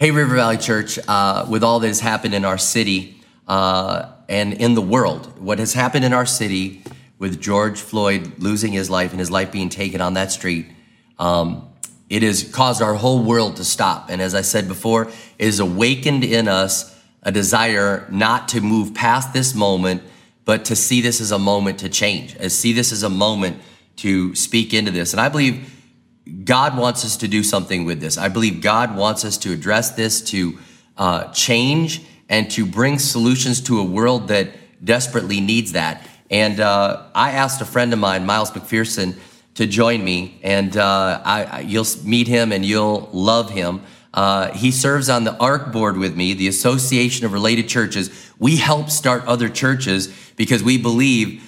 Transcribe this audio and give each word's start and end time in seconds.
Hey, 0.00 0.12
River 0.12 0.36
Valley 0.36 0.58
Church, 0.58 0.96
uh, 1.08 1.44
with 1.48 1.64
all 1.64 1.80
that 1.80 1.88
has 1.88 1.98
happened 1.98 2.32
in 2.32 2.44
our 2.44 2.56
city 2.56 3.20
uh, 3.48 4.12
and 4.28 4.52
in 4.52 4.74
the 4.74 4.80
world, 4.80 5.40
what 5.40 5.58
has 5.58 5.74
happened 5.74 6.04
in 6.04 6.12
our 6.12 6.24
city 6.24 6.84
with 7.18 7.40
George 7.40 7.80
Floyd 7.80 8.34
losing 8.38 8.70
his 8.70 8.88
life 8.88 9.10
and 9.10 9.18
his 9.18 9.28
life 9.28 9.50
being 9.50 9.68
taken 9.68 10.00
on 10.00 10.14
that 10.14 10.30
street, 10.30 10.66
um, 11.18 11.68
it 12.08 12.22
has 12.22 12.44
caused 12.44 12.80
our 12.80 12.94
whole 12.94 13.24
world 13.24 13.56
to 13.56 13.64
stop. 13.64 14.08
And 14.08 14.22
as 14.22 14.36
I 14.36 14.42
said 14.42 14.68
before, 14.68 15.10
it 15.36 15.46
has 15.46 15.58
awakened 15.58 16.22
in 16.22 16.46
us 16.46 16.96
a 17.24 17.32
desire 17.32 18.06
not 18.08 18.46
to 18.50 18.60
move 18.60 18.94
past 18.94 19.32
this 19.32 19.52
moment, 19.52 20.04
but 20.44 20.66
to 20.66 20.76
see 20.76 21.00
this 21.00 21.20
as 21.20 21.32
a 21.32 21.40
moment 21.40 21.80
to 21.80 21.88
change, 21.88 22.36
as 22.36 22.56
see 22.56 22.72
this 22.72 22.92
as 22.92 23.02
a 23.02 23.10
moment 23.10 23.60
to 23.96 24.32
speak 24.36 24.72
into 24.72 24.92
this. 24.92 25.12
And 25.12 25.20
I 25.20 25.28
believe 25.28 25.77
God 26.44 26.76
wants 26.76 27.04
us 27.04 27.16
to 27.18 27.28
do 27.28 27.42
something 27.42 27.84
with 27.84 28.00
this. 28.00 28.18
I 28.18 28.28
believe 28.28 28.60
God 28.60 28.96
wants 28.96 29.24
us 29.24 29.38
to 29.38 29.52
address 29.52 29.92
this, 29.92 30.20
to 30.30 30.58
uh, 30.96 31.32
change, 31.32 32.02
and 32.28 32.50
to 32.50 32.66
bring 32.66 32.98
solutions 32.98 33.60
to 33.62 33.80
a 33.80 33.84
world 33.84 34.28
that 34.28 34.50
desperately 34.84 35.40
needs 35.40 35.72
that. 35.72 36.06
And 36.30 36.60
uh, 36.60 37.04
I 37.14 37.32
asked 37.32 37.60
a 37.60 37.64
friend 37.64 37.92
of 37.92 37.98
mine, 37.98 38.26
Miles 38.26 38.50
McPherson, 38.50 39.18
to 39.54 39.66
join 39.66 40.04
me, 40.04 40.38
and 40.42 40.76
uh, 40.76 41.20
I, 41.24 41.44
I, 41.44 41.60
you'll 41.60 41.86
meet 42.04 42.28
him 42.28 42.52
and 42.52 42.64
you'll 42.64 43.08
love 43.12 43.50
him. 43.50 43.82
Uh, 44.14 44.52
he 44.52 44.70
serves 44.70 45.08
on 45.08 45.24
the 45.24 45.36
ARC 45.38 45.72
board 45.72 45.96
with 45.96 46.16
me, 46.16 46.34
the 46.34 46.48
Association 46.48 47.26
of 47.26 47.32
Related 47.32 47.68
Churches. 47.68 48.32
We 48.38 48.56
help 48.56 48.90
start 48.90 49.24
other 49.24 49.48
churches 49.48 50.14
because 50.36 50.62
we 50.62 50.78
believe 50.78 51.42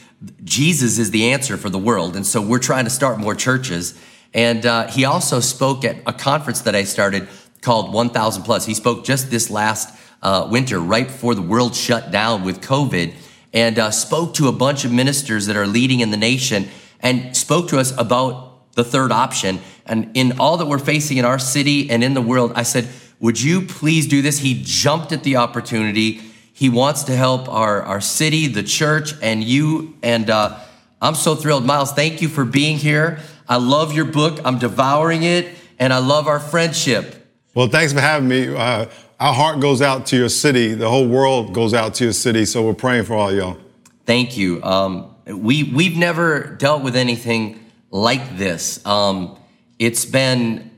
Jesus 0.44 0.98
is 0.98 1.10
the 1.10 1.30
answer 1.32 1.56
for 1.56 1.70
the 1.70 1.78
world. 1.78 2.16
And 2.16 2.26
so 2.26 2.42
we're 2.42 2.58
trying 2.58 2.84
to 2.84 2.90
start 2.90 3.18
more 3.18 3.34
churches. 3.34 3.98
And 4.32 4.64
uh, 4.64 4.86
he 4.88 5.04
also 5.04 5.40
spoke 5.40 5.84
at 5.84 5.96
a 6.06 6.12
conference 6.12 6.60
that 6.62 6.74
I 6.74 6.84
started 6.84 7.28
called 7.62 7.92
1000 7.92 8.42
Plus. 8.42 8.66
He 8.66 8.74
spoke 8.74 9.04
just 9.04 9.30
this 9.30 9.50
last 9.50 9.96
uh, 10.22 10.48
winter, 10.50 10.78
right 10.78 11.06
before 11.06 11.34
the 11.34 11.42
world 11.42 11.74
shut 11.74 12.10
down 12.10 12.44
with 12.44 12.60
COVID, 12.60 13.14
and 13.52 13.78
uh, 13.78 13.90
spoke 13.90 14.34
to 14.34 14.48
a 14.48 14.52
bunch 14.52 14.84
of 14.84 14.92
ministers 14.92 15.46
that 15.46 15.56
are 15.56 15.66
leading 15.66 16.00
in 16.00 16.10
the 16.10 16.16
nation 16.16 16.68
and 17.00 17.36
spoke 17.36 17.68
to 17.68 17.78
us 17.78 17.96
about 17.98 18.74
the 18.74 18.84
third 18.84 19.10
option. 19.10 19.60
And 19.86 20.10
in 20.14 20.38
all 20.38 20.56
that 20.58 20.66
we're 20.66 20.78
facing 20.78 21.16
in 21.16 21.24
our 21.24 21.38
city 21.38 21.90
and 21.90 22.04
in 22.04 22.14
the 22.14 22.22
world, 22.22 22.52
I 22.54 22.62
said, 22.62 22.88
Would 23.18 23.40
you 23.40 23.62
please 23.62 24.06
do 24.06 24.22
this? 24.22 24.38
He 24.38 24.62
jumped 24.64 25.12
at 25.12 25.24
the 25.24 25.36
opportunity. 25.36 26.20
He 26.52 26.68
wants 26.68 27.04
to 27.04 27.16
help 27.16 27.48
our, 27.48 27.82
our 27.82 28.00
city, 28.00 28.46
the 28.46 28.62
church, 28.62 29.14
and 29.22 29.42
you. 29.42 29.96
And 30.02 30.30
uh, 30.30 30.60
I'm 31.00 31.14
so 31.14 31.34
thrilled. 31.34 31.64
Miles, 31.64 31.92
thank 31.92 32.22
you 32.22 32.28
for 32.28 32.44
being 32.44 32.76
here. 32.76 33.20
I 33.50 33.56
love 33.56 33.92
your 33.92 34.04
book. 34.04 34.38
I'm 34.44 34.60
devouring 34.60 35.24
it, 35.24 35.48
and 35.76 35.92
I 35.92 35.98
love 35.98 36.28
our 36.28 36.38
friendship. 36.38 37.26
Well, 37.52 37.66
thanks 37.66 37.92
for 37.92 38.00
having 38.00 38.28
me. 38.28 38.54
Uh, 38.54 38.86
our 39.18 39.34
heart 39.34 39.58
goes 39.58 39.82
out 39.82 40.06
to 40.06 40.16
your 40.16 40.28
city. 40.28 40.72
The 40.74 40.88
whole 40.88 41.08
world 41.08 41.52
goes 41.52 41.74
out 41.74 41.94
to 41.94 42.04
your 42.04 42.12
city. 42.12 42.44
So 42.44 42.64
we're 42.64 42.74
praying 42.74 43.06
for 43.06 43.14
all 43.14 43.32
y'all. 43.32 43.58
Thank 44.06 44.36
you. 44.36 44.62
Um, 44.62 45.16
we 45.26 45.64
we've 45.64 45.96
never 45.96 46.54
dealt 46.60 46.84
with 46.84 46.94
anything 46.94 47.58
like 47.90 48.36
this. 48.36 48.86
Um, 48.86 49.36
it's 49.80 50.04
been 50.04 50.70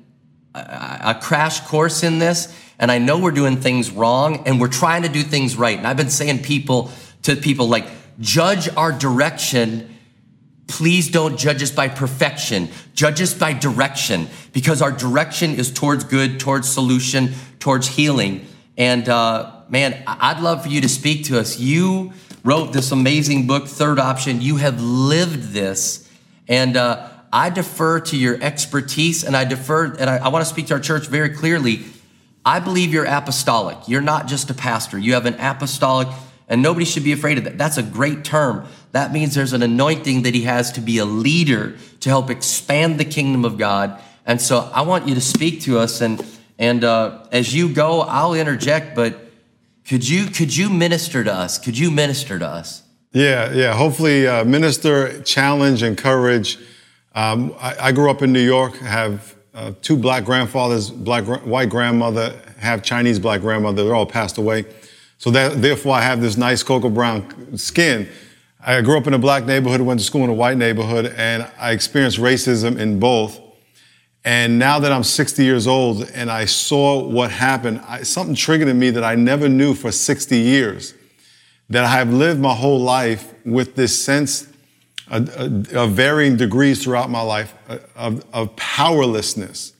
a, 0.54 1.00
a 1.04 1.18
crash 1.20 1.60
course 1.60 2.02
in 2.02 2.20
this, 2.20 2.58
and 2.78 2.90
I 2.90 2.96
know 2.96 3.18
we're 3.18 3.32
doing 3.32 3.60
things 3.60 3.90
wrong, 3.90 4.44
and 4.46 4.58
we're 4.58 4.68
trying 4.68 5.02
to 5.02 5.10
do 5.10 5.22
things 5.22 5.56
right. 5.56 5.76
And 5.76 5.86
I've 5.86 5.98
been 5.98 6.08
saying 6.08 6.42
people 6.42 6.90
to 7.24 7.36
people 7.36 7.68
like 7.68 7.86
judge 8.18 8.74
our 8.76 8.92
direction 8.92 9.91
Please 10.72 11.10
don't 11.10 11.36
judge 11.36 11.62
us 11.62 11.70
by 11.70 11.86
perfection. 11.86 12.70
Judge 12.94 13.20
us 13.20 13.34
by 13.34 13.52
direction 13.52 14.26
because 14.54 14.80
our 14.80 14.90
direction 14.90 15.54
is 15.56 15.70
towards 15.70 16.02
good, 16.02 16.40
towards 16.40 16.66
solution, 16.66 17.34
towards 17.58 17.86
healing. 17.86 18.46
And 18.78 19.06
uh, 19.06 19.52
man, 19.68 20.02
I'd 20.06 20.40
love 20.40 20.62
for 20.62 20.70
you 20.70 20.80
to 20.80 20.88
speak 20.88 21.26
to 21.26 21.38
us. 21.38 21.58
You 21.58 22.14
wrote 22.42 22.72
this 22.72 22.90
amazing 22.90 23.46
book, 23.46 23.66
Third 23.68 23.98
Option. 23.98 24.40
You 24.40 24.56
have 24.56 24.80
lived 24.80 25.52
this. 25.52 26.10
And 26.48 26.78
uh, 26.78 27.06
I 27.30 27.50
defer 27.50 28.00
to 28.00 28.16
your 28.16 28.42
expertise 28.42 29.24
and 29.24 29.36
I 29.36 29.44
defer, 29.44 29.92
and 29.92 30.08
I, 30.08 30.16
I 30.24 30.28
want 30.28 30.42
to 30.42 30.50
speak 30.50 30.68
to 30.68 30.74
our 30.74 30.80
church 30.80 31.06
very 31.06 31.34
clearly. 31.34 31.80
I 32.46 32.60
believe 32.60 32.94
you're 32.94 33.04
apostolic. 33.04 33.76
You're 33.88 34.00
not 34.00 34.26
just 34.26 34.48
a 34.48 34.54
pastor, 34.54 34.98
you 34.98 35.12
have 35.12 35.26
an 35.26 35.34
apostolic 35.34 36.08
and 36.52 36.60
nobody 36.60 36.84
should 36.84 37.02
be 37.02 37.12
afraid 37.12 37.38
of 37.38 37.44
that. 37.44 37.56
That's 37.56 37.78
a 37.78 37.82
great 37.82 38.24
term. 38.24 38.66
That 38.92 39.12
means 39.12 39.34
there's 39.34 39.54
an 39.54 39.62
anointing 39.62 40.22
that 40.22 40.34
he 40.34 40.42
has 40.42 40.70
to 40.72 40.80
be 40.80 40.98
a 40.98 41.04
leader 41.04 41.76
to 42.00 42.08
help 42.08 42.30
expand 42.30 43.00
the 43.00 43.04
kingdom 43.04 43.44
of 43.44 43.58
God. 43.58 44.00
And 44.26 44.40
so 44.40 44.70
I 44.72 44.82
want 44.82 45.08
you 45.08 45.14
to 45.14 45.20
speak 45.20 45.62
to 45.62 45.78
us. 45.78 46.00
And, 46.00 46.24
and 46.58 46.84
uh, 46.84 47.24
as 47.32 47.54
you 47.54 47.72
go, 47.72 48.02
I'll 48.02 48.34
interject, 48.34 48.94
but 48.94 49.30
could 49.86 50.08
you, 50.08 50.26
could 50.26 50.56
you 50.56 50.70
minister 50.70 51.24
to 51.24 51.32
us? 51.32 51.58
Could 51.58 51.76
you 51.76 51.90
minister 51.90 52.38
to 52.38 52.46
us? 52.46 52.82
Yeah, 53.12 53.52
yeah. 53.52 53.74
Hopefully, 53.74 54.26
uh, 54.26 54.44
minister, 54.44 55.22
challenge, 55.22 55.82
encourage. 55.82 56.58
Um, 57.14 57.54
I, 57.60 57.76
I, 57.88 57.92
grew 57.92 58.10
up 58.10 58.22
in 58.22 58.32
New 58.32 58.40
York, 58.40 58.76
have 58.78 59.34
uh, 59.52 59.72
two 59.82 59.98
black 59.98 60.24
grandfathers, 60.24 60.88
black 60.88 61.24
white 61.44 61.68
grandmother, 61.68 62.34
have 62.58 62.82
Chinese 62.82 63.18
black 63.18 63.42
grandmother. 63.42 63.84
They're 63.84 63.94
all 63.94 64.06
passed 64.06 64.38
away. 64.38 64.64
So 65.18 65.30
that, 65.32 65.60
therefore, 65.60 65.94
I 65.94 66.00
have 66.00 66.22
this 66.22 66.38
nice 66.38 66.62
cocoa 66.62 66.88
brown 66.88 67.58
skin. 67.58 68.08
I 68.64 68.80
grew 68.80 68.96
up 68.96 69.08
in 69.08 69.14
a 69.14 69.18
black 69.18 69.44
neighborhood, 69.44 69.80
went 69.80 69.98
to 69.98 70.06
school 70.06 70.22
in 70.22 70.30
a 70.30 70.34
white 70.34 70.56
neighborhood, 70.56 71.12
and 71.16 71.50
I 71.58 71.72
experienced 71.72 72.18
racism 72.18 72.78
in 72.78 73.00
both. 73.00 73.40
And 74.24 74.56
now 74.56 74.78
that 74.78 74.92
I'm 74.92 75.02
60 75.02 75.42
years 75.42 75.66
old 75.66 76.08
and 76.14 76.30
I 76.30 76.44
saw 76.44 77.02
what 77.02 77.32
happened, 77.32 77.82
I, 77.88 78.02
something 78.02 78.36
triggered 78.36 78.68
in 78.68 78.78
me 78.78 78.90
that 78.90 79.02
I 79.02 79.16
never 79.16 79.48
knew 79.48 79.74
for 79.74 79.90
60 79.90 80.36
years. 80.38 80.94
That 81.70 81.84
I 81.84 81.88
have 81.88 82.12
lived 82.12 82.38
my 82.38 82.54
whole 82.54 82.78
life 82.78 83.34
with 83.44 83.74
this 83.74 84.00
sense 84.00 84.46
of, 85.08 85.90
varying 85.90 86.36
degrees 86.36 86.84
throughout 86.84 87.10
my 87.10 87.22
life 87.22 87.54
of, 87.96 88.24
of 88.32 88.54
powerlessness 88.54 89.72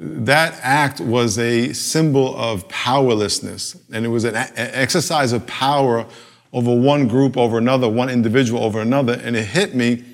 that 0.00 0.58
act 0.62 0.98
was 0.98 1.38
a 1.38 1.74
symbol 1.74 2.34
of 2.38 2.66
powerlessness, 2.70 3.76
and 3.92 4.06
it 4.06 4.08
was 4.08 4.24
an, 4.24 4.34
exercise 4.34 5.32
of 5.34 5.46
power 5.46 6.06
over 6.52 6.74
one 6.74 7.06
group 7.06 7.36
over 7.36 7.58
another, 7.58 7.88
one 7.88 8.08
individual 8.08 8.62
over 8.64 8.80
another. 8.80 9.14
And 9.14 9.36
it 9.36 9.44
hit 9.44 9.74
me 9.74 10.04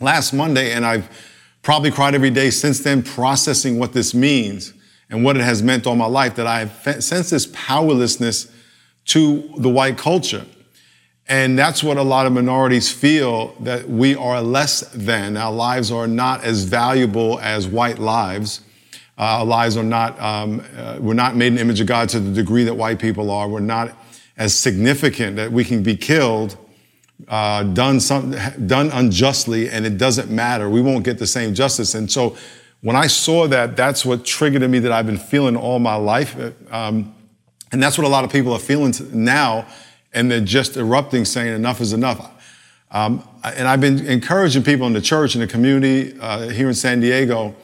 last 0.00 0.32
Monday, 0.32 0.72
and 0.72 0.84
I've 0.84 1.08
probably 1.62 1.90
cried 1.90 2.14
every 2.14 2.30
day 2.30 2.50
since 2.50 2.80
then, 2.80 3.02
processing 3.02 3.78
what 3.78 3.92
this 3.92 4.14
means 4.14 4.74
and 5.08 5.24
what 5.24 5.36
it 5.36 5.42
has 5.42 5.62
meant 5.62 5.86
all 5.86 5.96
my 5.96 6.06
life. 6.06 6.34
That 6.36 6.46
I 6.46 6.64
have 6.64 7.02
sensed 7.02 7.30
this 7.30 7.46
powerlessness 7.52 8.50
to 9.06 9.52
the 9.58 9.68
white 9.68 9.98
culture. 9.98 10.44
And 11.28 11.58
that's 11.58 11.82
what 11.82 11.96
a 11.96 12.02
lot 12.02 12.26
of 12.26 12.32
minorities 12.32 12.90
feel 12.92 13.54
that 13.60 13.88
we 13.88 14.14
are 14.16 14.42
less 14.42 14.80
than. 14.92 15.36
Our 15.36 15.52
lives 15.52 15.90
are 15.90 16.06
not 16.06 16.44
as 16.44 16.64
valuable 16.64 17.38
as 17.40 17.66
white 17.66 17.98
lives. 17.98 18.60
Uh, 19.16 19.38
our 19.38 19.44
lives 19.44 19.76
are 19.76 19.84
not, 19.84 20.20
um, 20.20 20.64
uh, 20.76 20.98
we're 21.00 21.14
not 21.14 21.36
made 21.36 21.48
in 21.48 21.54
the 21.54 21.60
image 21.60 21.80
of 21.80 21.86
God 21.86 22.08
to 22.10 22.20
the 22.20 22.32
degree 22.32 22.64
that 22.64 22.74
white 22.74 22.98
people 22.98 23.30
are. 23.30 23.48
We're 23.48 23.60
not 23.60 23.96
as 24.36 24.54
significant 24.54 25.36
that 25.36 25.52
we 25.52 25.64
can 25.64 25.82
be 25.82 25.96
killed, 25.96 26.56
uh, 27.28 27.62
done, 27.62 28.00
some, 28.00 28.34
done 28.66 28.90
unjustly, 28.92 29.68
and 29.68 29.86
it 29.86 29.98
doesn't 29.98 30.30
matter. 30.30 30.68
We 30.68 30.80
won't 30.80 31.04
get 31.04 31.18
the 31.18 31.26
same 31.26 31.54
justice. 31.54 31.94
And 31.94 32.10
so 32.10 32.36
when 32.80 32.96
I 32.96 33.06
saw 33.06 33.46
that, 33.48 33.76
that's 33.76 34.04
what 34.04 34.24
triggered 34.24 34.62
in 34.62 34.70
me 34.70 34.80
that 34.80 34.92
I've 34.92 35.06
been 35.06 35.18
feeling 35.18 35.56
all 35.56 35.78
my 35.78 35.94
life. 35.94 36.36
Um, 36.70 37.14
and 37.70 37.82
that's 37.82 37.96
what 37.96 38.06
a 38.06 38.10
lot 38.10 38.24
of 38.24 38.32
people 38.32 38.52
are 38.52 38.58
feeling 38.58 38.92
now. 39.12 39.66
And 40.12 40.30
they're 40.30 40.40
just 40.40 40.76
erupting 40.76 41.24
saying 41.24 41.54
enough 41.54 41.80
is 41.80 41.92
enough. 41.92 42.30
Um, 42.90 43.26
and 43.44 43.66
I've 43.66 43.80
been 43.80 44.04
encouraging 44.06 44.62
people 44.62 44.86
in 44.86 44.92
the 44.92 45.00
church 45.00 45.34
and 45.34 45.42
the 45.42 45.46
community 45.46 46.18
uh, 46.20 46.48
here 46.48 46.68
in 46.68 46.74
San 46.74 47.00
Diego 47.00 47.54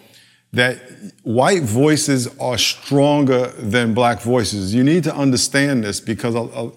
that 0.53 0.79
white 1.23 1.62
voices 1.62 2.29
are 2.39 2.56
stronger 2.56 3.49
than 3.59 3.95
black 3.95 4.21
voices. 4.21 4.75
You 4.75 4.83
need 4.83 5.05
to 5.05 5.15
understand 5.15 5.85
this 5.85 6.00
because 6.00 6.35
uh, 6.35 6.45
uh, 6.45 6.71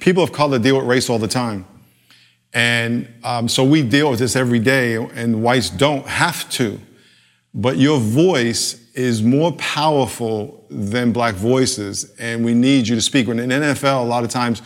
people 0.00 0.22
of 0.22 0.32
color 0.32 0.58
deal 0.58 0.76
with 0.78 0.86
race 0.86 1.08
all 1.08 1.18
the 1.18 1.28
time. 1.28 1.66
And 2.52 3.08
um, 3.24 3.48
so 3.48 3.62
we 3.62 3.82
deal 3.82 4.10
with 4.10 4.18
this 4.18 4.34
every 4.34 4.58
day, 4.58 4.94
and 4.94 5.42
whites 5.42 5.70
don't 5.70 6.06
have 6.06 6.48
to. 6.50 6.80
But 7.54 7.76
your 7.76 8.00
voice 8.00 8.90
is 8.94 9.22
more 9.22 9.52
powerful 9.52 10.66
than 10.70 11.12
black 11.12 11.34
voices, 11.34 12.12
and 12.18 12.44
we 12.44 12.54
need 12.54 12.88
you 12.88 12.94
to 12.94 13.00
speak. 13.00 13.28
When 13.28 13.38
in 13.38 13.50
NFL, 13.50 14.02
a 14.02 14.06
lot 14.06 14.24
of 14.24 14.30
times 14.30 14.62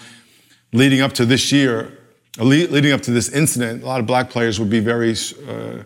leading 0.72 1.00
up 1.00 1.12
to 1.14 1.26
this 1.26 1.52
year, 1.52 1.98
leading 2.38 2.92
up 2.92 3.02
to 3.02 3.10
this 3.10 3.28
incident, 3.28 3.82
a 3.82 3.86
lot 3.86 4.00
of 4.00 4.06
black 4.06 4.30
players 4.30 4.58
would 4.58 4.70
be 4.70 4.80
very 4.80 5.14
uh, 5.46 5.82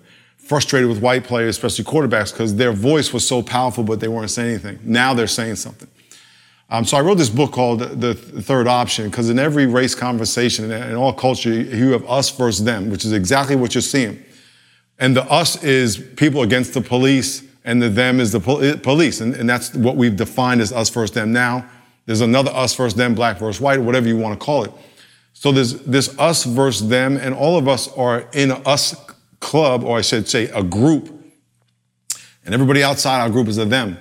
frustrated 0.46 0.88
with 0.88 1.00
white 1.00 1.24
players, 1.24 1.56
especially 1.56 1.84
quarterbacks, 1.84 2.32
because 2.32 2.54
their 2.54 2.72
voice 2.72 3.12
was 3.12 3.26
so 3.26 3.42
powerful, 3.42 3.82
but 3.82 3.98
they 3.98 4.08
weren't 4.08 4.30
saying 4.30 4.50
anything. 4.50 4.78
Now 4.84 5.12
they're 5.12 5.26
saying 5.26 5.56
something. 5.56 5.88
Um, 6.70 6.84
so 6.84 6.96
I 6.96 7.00
wrote 7.00 7.16
this 7.16 7.30
book 7.30 7.52
called 7.52 7.80
The 7.80 8.14
Third 8.14 8.66
Option, 8.66 9.08
because 9.10 9.28
in 9.28 9.38
every 9.38 9.66
race 9.66 9.94
conversation, 9.94 10.70
and 10.70 10.90
in 10.90 10.96
all 10.96 11.12
culture, 11.12 11.52
you 11.52 11.90
have 11.92 12.08
us 12.08 12.30
versus 12.30 12.64
them, 12.64 12.90
which 12.90 13.04
is 13.04 13.12
exactly 13.12 13.56
what 13.56 13.74
you're 13.74 13.82
seeing. 13.82 14.22
And 14.98 15.16
the 15.16 15.24
us 15.24 15.62
is 15.62 15.98
people 16.16 16.42
against 16.42 16.74
the 16.74 16.80
police, 16.80 17.42
and 17.64 17.82
the 17.82 17.88
them 17.88 18.20
is 18.20 18.32
the 18.32 18.40
pol- 18.40 18.76
police. 18.78 19.20
And, 19.20 19.34
and 19.34 19.48
that's 19.48 19.74
what 19.74 19.96
we've 19.96 20.16
defined 20.16 20.60
as 20.60 20.72
us 20.72 20.90
versus 20.90 21.14
them 21.14 21.32
now. 21.32 21.68
There's 22.06 22.20
another 22.20 22.52
us 22.52 22.74
versus 22.74 22.96
them, 22.96 23.14
black 23.14 23.38
versus 23.38 23.60
white, 23.60 23.80
whatever 23.80 24.06
you 24.06 24.16
want 24.16 24.38
to 24.38 24.44
call 24.44 24.64
it. 24.64 24.72
So 25.34 25.52
there's 25.52 25.80
this 25.82 26.16
us 26.18 26.44
versus 26.44 26.88
them, 26.88 27.16
and 27.16 27.34
all 27.34 27.58
of 27.58 27.68
us 27.68 27.88
are 27.96 28.28
in 28.32 28.52
us 28.52 28.94
club, 29.46 29.84
or 29.84 29.96
I 29.96 30.02
should 30.02 30.28
say 30.28 30.48
a 30.48 30.62
group. 30.62 31.08
And 32.44 32.52
everybody 32.52 32.82
outside 32.82 33.20
our 33.20 33.30
group 33.30 33.46
is 33.48 33.56
a 33.58 33.64
them. 33.64 33.96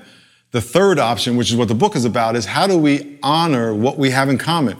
The 0.51 0.61
third 0.61 0.99
option, 0.99 1.37
which 1.37 1.51
is 1.51 1.55
what 1.55 1.67
the 1.67 1.75
book 1.75 1.95
is 1.95 2.03
about, 2.03 2.35
is 2.35 2.45
how 2.45 2.65
do 2.65 2.77
we 2.77 3.19
honor 3.21 3.73
what 3.73 3.97
we 3.97 4.09
have 4.09 4.27
in 4.27 4.37
common? 4.37 4.77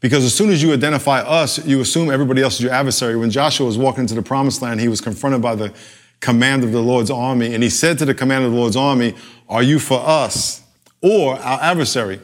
Because 0.00 0.24
as 0.24 0.34
soon 0.34 0.50
as 0.50 0.62
you 0.62 0.72
identify 0.72 1.20
us, 1.20 1.64
you 1.66 1.80
assume 1.80 2.10
everybody 2.10 2.42
else 2.42 2.54
is 2.54 2.62
your 2.62 2.72
adversary. 2.72 3.16
When 3.16 3.30
Joshua 3.30 3.66
was 3.66 3.78
walking 3.78 4.02
into 4.02 4.14
the 4.14 4.22
promised 4.22 4.62
land, 4.62 4.80
he 4.80 4.88
was 4.88 5.00
confronted 5.00 5.42
by 5.42 5.54
the 5.54 5.72
command 6.20 6.64
of 6.64 6.72
the 6.72 6.80
Lord's 6.80 7.10
army, 7.10 7.52
and 7.54 7.62
he 7.62 7.68
said 7.70 7.98
to 7.98 8.04
the 8.04 8.14
commander 8.14 8.46
of 8.46 8.52
the 8.52 8.58
Lord's 8.58 8.76
army, 8.76 9.14
Are 9.48 9.62
you 9.62 9.78
for 9.78 10.00
us 10.00 10.62
or 11.02 11.34
our 11.34 11.60
adversary? 11.60 12.20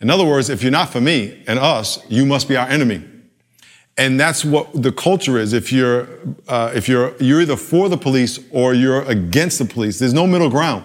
In 0.00 0.08
other 0.08 0.24
words, 0.24 0.48
if 0.48 0.62
you're 0.62 0.72
not 0.72 0.88
for 0.88 1.00
me 1.00 1.42
and 1.46 1.58
us, 1.58 1.98
you 2.10 2.24
must 2.24 2.48
be 2.48 2.56
our 2.56 2.68
enemy. 2.68 3.02
And 3.96 4.18
that's 4.18 4.44
what 4.44 4.82
the 4.82 4.90
culture 4.90 5.38
is. 5.38 5.52
If 5.52 5.72
you're, 5.72 6.08
uh, 6.48 6.72
if 6.74 6.88
you're, 6.88 7.14
you're 7.18 7.40
either 7.40 7.56
for 7.56 7.88
the 7.88 7.96
police 7.96 8.40
or 8.50 8.74
you're 8.74 9.02
against 9.02 9.58
the 9.58 9.64
police. 9.64 9.98
There's 9.98 10.14
no 10.14 10.26
middle 10.26 10.50
ground. 10.50 10.84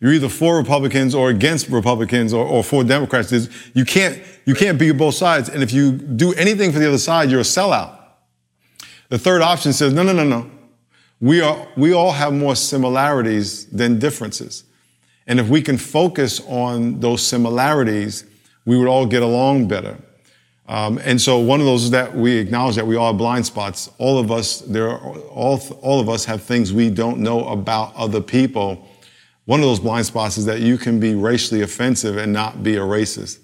You're 0.00 0.12
either 0.12 0.28
for 0.28 0.56
Republicans 0.58 1.14
or 1.14 1.30
against 1.30 1.68
Republicans 1.68 2.34
or, 2.34 2.44
or 2.44 2.62
for 2.62 2.84
Democrats. 2.84 3.30
There's, 3.30 3.48
you 3.72 3.84
can't, 3.84 4.20
you 4.44 4.54
can't 4.54 4.78
be 4.78 4.92
both 4.92 5.14
sides. 5.14 5.48
And 5.48 5.62
if 5.62 5.72
you 5.72 5.92
do 5.92 6.34
anything 6.34 6.72
for 6.72 6.78
the 6.78 6.88
other 6.88 6.98
side, 6.98 7.30
you're 7.30 7.40
a 7.40 7.44
sellout. 7.44 7.98
The 9.08 9.18
third 9.18 9.42
option 9.42 9.72
says, 9.72 9.92
no, 9.92 10.02
no, 10.02 10.12
no, 10.12 10.24
no. 10.24 10.50
We 11.20 11.40
are, 11.40 11.68
we 11.76 11.94
all 11.94 12.12
have 12.12 12.32
more 12.32 12.56
similarities 12.56 13.66
than 13.66 13.98
differences. 13.98 14.64
And 15.26 15.38
if 15.38 15.48
we 15.48 15.62
can 15.62 15.78
focus 15.78 16.40
on 16.48 16.98
those 17.00 17.24
similarities, 17.24 18.24
we 18.66 18.76
would 18.76 18.88
all 18.88 19.06
get 19.06 19.22
along 19.22 19.68
better. 19.68 19.96
Um, 20.72 20.98
and 21.04 21.20
so 21.20 21.38
one 21.38 21.60
of 21.60 21.66
those 21.66 21.84
is 21.84 21.90
that 21.90 22.16
we 22.16 22.38
acknowledge 22.38 22.76
that 22.76 22.86
we 22.86 22.96
all 22.96 23.08
have 23.08 23.18
blind 23.18 23.44
spots. 23.44 23.90
All 23.98 24.18
of 24.18 24.32
us, 24.32 24.60
there 24.60 24.88
are, 24.88 25.18
all, 25.28 25.60
all 25.82 26.00
of 26.00 26.08
us 26.08 26.24
have 26.24 26.42
things 26.42 26.72
we 26.72 26.88
don't 26.88 27.18
know 27.18 27.46
about 27.48 27.94
other 27.94 28.22
people. 28.22 28.88
One 29.44 29.60
of 29.60 29.66
those 29.66 29.80
blind 29.80 30.06
spots 30.06 30.38
is 30.38 30.46
that 30.46 30.60
you 30.60 30.78
can 30.78 30.98
be 30.98 31.14
racially 31.14 31.60
offensive 31.60 32.16
and 32.16 32.32
not 32.32 32.62
be 32.62 32.76
a 32.76 32.80
racist. 32.80 33.40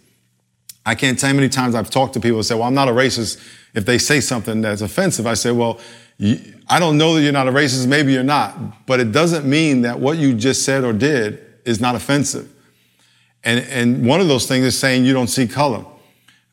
I 0.87 0.95
can't 0.95 1.19
tell 1.19 1.29
you 1.29 1.35
how 1.35 1.41
many 1.41 1.51
times 1.51 1.75
I've 1.75 1.91
talked 1.91 2.15
to 2.15 2.21
people 2.21 2.39
and 2.39 2.47
said, 2.47 2.55
well, 2.55 2.67
I'm 2.67 2.73
not 2.73 2.89
a 2.89 2.93
racist. 2.93 3.47
If 3.75 3.85
they 3.85 3.99
say 3.99 4.21
something 4.21 4.63
that's 4.63 4.81
offensive, 4.81 5.27
I 5.27 5.35
say, 5.35 5.51
well, 5.51 5.79
I 6.67 6.79
don't 6.79 6.97
know 6.97 7.13
that 7.13 7.21
you're 7.21 7.33
not 7.33 7.47
a 7.47 7.53
racist. 7.53 7.87
Maybe 7.89 8.15
you're 8.15 8.23
not, 8.23 8.87
but 8.87 9.01
it 9.01 9.13
doesn't 9.13 9.45
mean 9.45 9.83
that 9.83 10.01
what 10.01 10.17
you 10.17 10.33
just 10.33 10.65
said 10.65 10.83
or 10.83 10.95
did 10.95 11.45
is 11.67 11.79
not 11.79 11.95
offensive. 11.95 12.51
And, 13.45 13.67
and 13.67 14.07
one 14.07 14.23
of 14.23 14.29
those 14.29 14.47
things 14.47 14.65
is 14.65 14.79
saying 14.79 15.05
you 15.05 15.13
don't 15.13 15.29
see 15.29 15.47
color. 15.47 15.85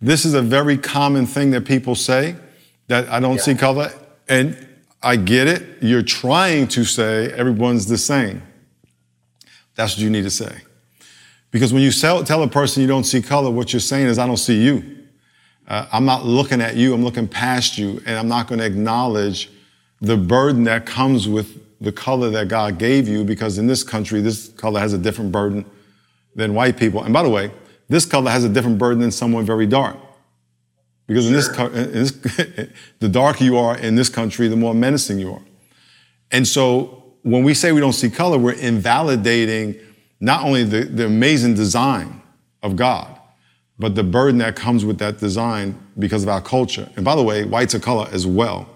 This 0.06 0.24
is 0.24 0.36
a 0.36 0.42
very 0.44 0.78
common 0.78 1.26
thing 1.26 1.50
that 1.50 1.66
people 1.66 1.96
say 1.96 2.36
that 2.90 3.10
I 3.10 3.20
don't 3.20 3.38
yeah. 3.38 3.42
see 3.42 3.56
color. 3.56 3.92
And 4.30 4.56
I 5.02 5.16
get 5.16 5.48
it. 5.48 5.82
You're 5.82 6.04
trying 6.04 6.68
to 6.70 6.86
say 6.86 7.32
everyone's 7.32 7.88
the 7.88 7.98
same. 7.98 8.44
That's 9.74 9.96
what 9.96 10.04
you 10.04 10.12
need 10.12 10.22
to 10.22 10.30
say. 10.30 10.62
Because 11.50 11.74
when 11.74 11.82
you 11.82 11.92
tell, 11.92 12.24
tell 12.24 12.44
a 12.44 12.48
person 12.48 12.84
you 12.84 12.88
don't 12.88 13.04
see 13.04 13.20
color, 13.20 13.50
what 13.50 13.74
you're 13.74 13.80
saying 13.80 14.06
is, 14.06 14.20
I 14.20 14.28
don't 14.28 14.38
see 14.38 14.64
you. 14.64 15.08
Uh, 15.68 15.88
I'm 15.92 16.06
not 16.06 16.24
looking 16.24 16.62
at 16.62 16.76
you, 16.76 16.94
I'm 16.94 17.04
looking 17.04 17.28
past 17.28 17.80
you, 17.80 18.00
and 18.06 18.16
I'm 18.16 18.28
not 18.28 18.48
going 18.48 18.60
to 18.60 18.66
acknowledge 18.66 19.50
the 20.02 20.18
burden 20.18 20.66
that 20.66 20.86
comes 20.86 21.28
with 21.28 21.82
the 21.82 21.92
color 21.92 22.30
that 22.30 22.48
God 22.48 22.78
gave 22.78 23.08
you, 23.08 23.24
because 23.24 23.58
in 23.58 23.66
this 23.66 23.82
country, 23.82 24.22
this 24.22 24.50
color 24.50 24.80
has 24.80 24.94
a 24.94 25.00
different 25.00 25.32
burden 25.32 25.66
than 26.36 26.54
white 26.54 26.78
people. 26.78 27.04
And 27.04 27.12
by 27.12 27.24
the 27.24 27.30
way, 27.30 27.50
this 27.88 28.06
color 28.06 28.32
has 28.32 28.44
a 28.44 28.50
different 28.50 28.78
burden 28.78 29.00
than 29.00 29.12
someone 29.12 29.46
very 29.46 29.68
dark. 29.68 29.98
Because 31.08 31.28
in 31.28 31.34
this, 31.34 31.48
in 31.50 31.92
this 31.92 32.12
the 33.00 33.10
darker 33.10 33.44
you 33.44 33.58
are 33.58 33.78
in 33.78 33.96
this 33.96 34.10
country, 34.10 34.48
the 34.48 34.56
more 34.56 34.74
menacing 34.74 35.20
you 35.20 35.34
are. 35.34 35.42
And 36.32 36.48
so 36.48 37.04
when 37.22 37.44
we 37.44 37.54
say 37.54 37.72
we 37.72 37.80
don't 37.80 37.94
see 37.94 38.10
color, 38.10 38.38
we're 38.38 38.54
invalidating 38.54 39.76
not 40.20 40.44
only 40.44 40.64
the, 40.64 40.86
the 40.86 41.06
amazing 41.06 41.54
design 41.54 42.22
of 42.64 42.76
God, 42.76 43.20
but 43.78 43.94
the 43.96 44.04
burden 44.04 44.40
that 44.40 44.56
comes 44.56 44.86
with 44.86 44.98
that 45.00 45.20
design 45.20 45.78
because 46.00 46.24
of 46.24 46.30
our 46.30 46.42
culture. 46.42 46.90
And 46.96 47.06
by 47.06 47.16
the 47.16 47.24
way, 47.24 47.44
whites 47.44 47.76
are 47.76 47.80
color 47.80 48.08
as 48.12 48.26
well. 48.26 48.68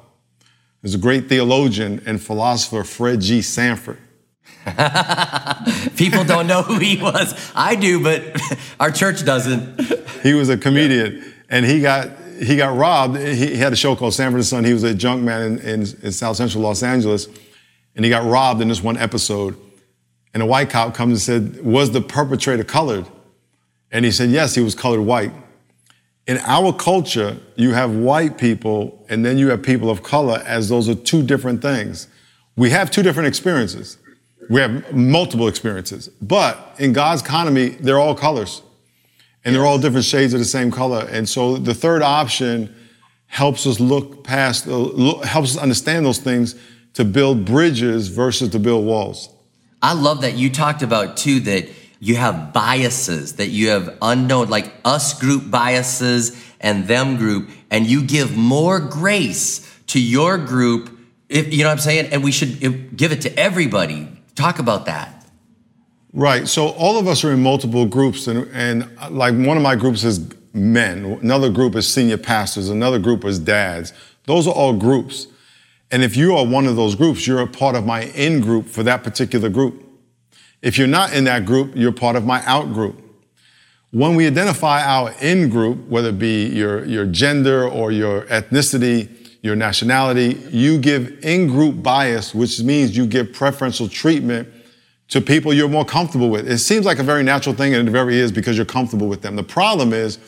There's 0.81 0.95
a 0.95 0.99
great 0.99 1.27
theologian 1.27 2.01
and 2.05 2.21
philosopher, 2.21 2.83
Fred 2.83 3.21
G. 3.21 3.41
Sanford. 3.41 3.97
People 5.95 6.23
don't 6.23 6.47
know 6.47 6.61
who 6.61 6.77
he 6.77 7.01
was. 7.01 7.51
I 7.55 7.75
do, 7.75 8.03
but 8.03 8.39
our 8.79 8.91
church 8.91 9.25
doesn't. 9.25 9.79
He 10.21 10.33
was 10.33 10.49
a 10.49 10.57
comedian, 10.57 11.33
and 11.49 11.65
he 11.65 11.81
got 11.81 12.09
he 12.41 12.55
got 12.55 12.75
robbed. 12.77 13.17
He, 13.17 13.55
had 13.55 13.73
a 13.73 13.75
show 13.75 13.95
called 13.95 14.13
Sanford 14.13 14.39
and 14.39 14.45
Son. 14.45 14.63
He 14.63 14.73
was 14.73 14.83
a 14.83 14.93
junk 14.93 15.23
man 15.23 15.41
in, 15.41 15.59
in, 15.59 15.81
in 16.03 16.11
South 16.11 16.37
Central 16.37 16.63
Los 16.63 16.83
Angeles, 16.83 17.27
and 17.95 18.05
he 18.05 18.09
got 18.09 18.25
robbed 18.25 18.61
in 18.61 18.67
this 18.67 18.81
one 18.81 18.97
episode. 18.97 19.57
And 20.33 20.43
a 20.43 20.45
white 20.45 20.69
cop 20.69 20.93
comes 20.93 21.27
and 21.27 21.55
said, 21.55 21.65
"Was 21.65 21.91
the 21.91 22.01
perpetrator 22.01 22.63
colored?" 22.63 23.05
And 23.91 24.05
he 24.05 24.11
said, 24.11 24.29
"Yes, 24.29 24.55
he 24.55 24.61
was 24.61 24.75
colored 24.75 25.01
white." 25.01 25.31
In 26.27 26.37
our 26.45 26.71
culture, 26.71 27.37
you 27.55 27.73
have 27.73 27.95
white 27.95 28.37
people, 28.37 29.03
and 29.09 29.25
then 29.25 29.37
you 29.37 29.49
have 29.49 29.63
people 29.63 29.89
of 29.89 30.03
color, 30.03 30.43
as 30.45 30.69
those 30.69 30.87
are 30.87 30.93
two 30.93 31.23
different 31.23 31.61
things. 31.61 32.07
We 32.55 32.69
have 32.69 32.91
two 32.91 33.01
different 33.01 33.27
experiences. 33.27 33.97
We 34.49 34.61
have 34.61 34.93
multiple 34.93 35.47
experiences. 35.47 36.09
But 36.21 36.75
in 36.79 36.91
God's 36.91 37.21
economy, 37.21 37.69
they're 37.69 37.99
all 37.99 38.15
colors. 38.15 38.61
And 39.45 39.55
they're 39.55 39.65
all 39.65 39.79
different 39.79 40.05
shades 40.05 40.33
of 40.33 40.39
the 40.39 40.45
same 40.45 40.71
color. 40.71 41.07
And 41.09 41.29
so 41.29 41.57
the 41.57 41.73
third 41.73 42.01
option 42.01 42.75
helps 43.27 43.65
us 43.65 43.79
look 43.79 44.23
past, 44.23 44.65
helps 44.65 45.55
us 45.55 45.57
understand 45.57 46.05
those 46.05 46.17
things 46.17 46.55
to 46.95 47.05
build 47.05 47.45
bridges 47.45 48.07
versus 48.09 48.49
to 48.49 48.59
build 48.59 48.85
walls. 48.85 49.29
I 49.81 49.93
love 49.93 50.21
that 50.21 50.33
you 50.33 50.49
talked 50.49 50.81
about 50.81 51.15
too 51.15 51.39
that 51.41 51.69
you 51.99 52.15
have 52.15 52.51
biases, 52.51 53.35
that 53.35 53.49
you 53.49 53.69
have 53.69 53.97
unknown, 54.01 54.49
like 54.49 54.73
us 54.83 55.17
group 55.19 55.49
biases 55.49 56.43
and 56.59 56.87
them 56.87 57.17
group, 57.17 57.49
and 57.69 57.85
you 57.85 58.01
give 58.03 58.35
more 58.35 58.79
grace 58.79 59.79
to 59.87 60.01
your 60.01 60.37
group, 60.37 60.97
if 61.29 61.53
you 61.53 61.63
know 61.63 61.69
what 61.69 61.73
I'm 61.73 61.79
saying, 61.79 62.09
and 62.11 62.23
we 62.23 62.31
should 62.31 62.97
give 62.97 63.11
it 63.11 63.21
to 63.21 63.39
everybody 63.39 64.18
Talk 64.39 64.59
about 64.59 64.85
that. 64.85 65.25
Right. 66.13 66.47
So 66.47 66.69
all 66.69 66.97
of 66.97 67.09
us 67.09 67.25
are 67.25 67.33
in 67.33 67.43
multiple 67.43 67.85
groups, 67.85 68.25
and, 68.27 68.49
and 68.53 68.89
like 69.11 69.35
one 69.35 69.57
of 69.57 69.63
my 69.63 69.75
groups 69.75 70.05
is 70.05 70.33
men, 70.53 71.19
another 71.21 71.49
group 71.49 71.75
is 71.75 71.93
senior 71.93 72.17
pastors, 72.17 72.69
another 72.69 72.99
group 72.99 73.25
is 73.25 73.37
dads. 73.37 73.91
Those 74.27 74.47
are 74.47 74.53
all 74.53 74.71
groups. 74.71 75.27
And 75.91 76.03
if 76.05 76.15
you 76.15 76.37
are 76.37 76.45
one 76.45 76.67
of 76.67 76.77
those 76.77 76.95
groups, 76.95 77.27
you're 77.27 77.41
a 77.41 77.47
part 77.47 77.75
of 77.75 77.85
my 77.85 78.03
in 78.03 78.39
group 78.39 78.67
for 78.67 78.81
that 78.83 79.03
particular 79.03 79.49
group. 79.49 79.83
If 80.61 80.77
you're 80.77 80.87
not 80.87 81.11
in 81.11 81.25
that 81.25 81.45
group, 81.45 81.73
you're 81.75 81.91
part 81.91 82.15
of 82.15 82.25
my 82.25 82.41
out 82.45 82.71
group. 82.71 82.97
When 83.91 84.15
we 84.15 84.25
identify 84.25 84.83
our 84.83 85.11
in 85.19 85.49
group, 85.49 85.85
whether 85.89 86.09
it 86.09 86.19
be 86.19 86.47
your, 86.47 86.85
your 86.85 87.05
gender 87.05 87.67
or 87.67 87.91
your 87.91 88.21
ethnicity, 88.27 89.18
your 89.41 89.55
nationality. 89.55 90.41
You 90.49 90.77
give 90.79 91.23
in 91.23 91.47
group 91.47 91.81
bias, 91.81 92.35
which 92.35 92.61
means 92.61 92.95
you 92.95 93.07
give 93.07 93.33
preferential 93.33 93.87
treatment 93.87 94.47
to 95.09 95.21
people 95.21 95.53
you're 95.53 95.69
more 95.69 95.85
comfortable 95.85 96.29
with. 96.29 96.49
It 96.49 96.59
seems 96.59 96.85
like 96.85 96.99
a 96.99 97.03
very 97.03 97.23
natural 97.23 97.55
thing, 97.55 97.73
and 97.73 97.87
it 97.87 97.91
very 97.91 98.17
is 98.17 98.31
because 98.31 98.57
you're 98.57 98.65
comfortable 98.65 99.07
with 99.07 99.21
them. 99.21 99.35
The 99.35 99.43
problem 99.43 99.93
is, 99.93 100.19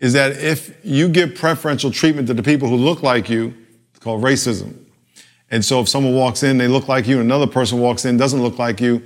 is 0.00 0.12
that 0.12 0.32
if 0.32 0.84
you 0.84 1.08
give 1.08 1.34
preferential 1.34 1.90
treatment 1.90 2.26
to 2.28 2.34
the 2.34 2.42
people 2.42 2.68
who 2.68 2.76
look 2.76 3.02
like 3.02 3.28
you, 3.28 3.54
It's 3.98 4.04
called 4.04 4.22
racism. 4.22 4.76
And 5.50 5.64
so 5.64 5.80
if 5.80 5.88
someone 5.88 6.14
walks 6.14 6.44
in, 6.44 6.56
they 6.56 6.68
look 6.68 6.86
like 6.86 7.08
you, 7.08 7.16
and 7.16 7.24
another 7.24 7.48
person 7.48 7.80
walks 7.80 8.04
in, 8.04 8.16
doesn't 8.16 8.40
look 8.40 8.60
like 8.60 8.80
you, 8.80 9.02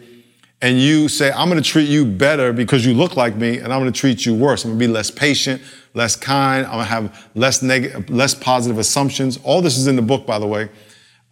and 0.62 0.80
you 0.80 1.08
say, 1.08 1.32
I'm 1.32 1.48
gonna 1.48 1.60
treat 1.60 1.88
you 1.88 2.06
better 2.06 2.52
because 2.52 2.86
you 2.86 2.94
look 2.94 3.16
like 3.16 3.34
me, 3.34 3.58
and 3.58 3.72
I'm 3.72 3.80
gonna 3.80 3.92
treat 3.92 4.24
you 4.24 4.34
worse. 4.34 4.64
I'm 4.64 4.70
gonna 4.70 4.78
be 4.78 4.86
less 4.86 5.10
patient, 5.10 5.60
less 5.92 6.16
kind, 6.16 6.64
I'm 6.66 6.74
gonna 6.74 6.84
have 6.84 7.30
less 7.34 7.62
negative, 7.62 8.08
less 8.08 8.34
positive 8.34 8.78
assumptions. 8.78 9.38
All 9.42 9.60
this 9.60 9.76
is 9.76 9.88
in 9.88 9.96
the 9.96 10.02
book, 10.02 10.24
by 10.24 10.38
the 10.38 10.46
way. 10.46 10.70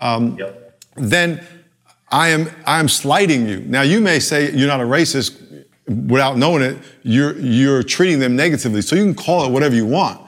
Um, 0.00 0.36
yep. 0.36 0.82
Then 0.96 1.46
I 2.10 2.28
am, 2.28 2.50
I 2.66 2.80
am 2.80 2.88
slighting 2.88 3.48
you. 3.48 3.60
Now 3.60 3.82
you 3.82 4.00
may 4.00 4.18
say 4.18 4.50
you're 4.50 4.68
not 4.68 4.80
a 4.80 4.84
racist 4.84 5.64
without 5.86 6.36
knowing 6.36 6.62
it, 6.62 6.78
you're, 7.02 7.36
you're 7.38 7.82
treating 7.82 8.18
them 8.18 8.34
negatively. 8.36 8.82
So 8.82 8.96
you 8.96 9.04
can 9.04 9.14
call 9.14 9.44
it 9.44 9.50
whatever 9.50 9.74
you 9.74 9.86
want. 9.86 10.20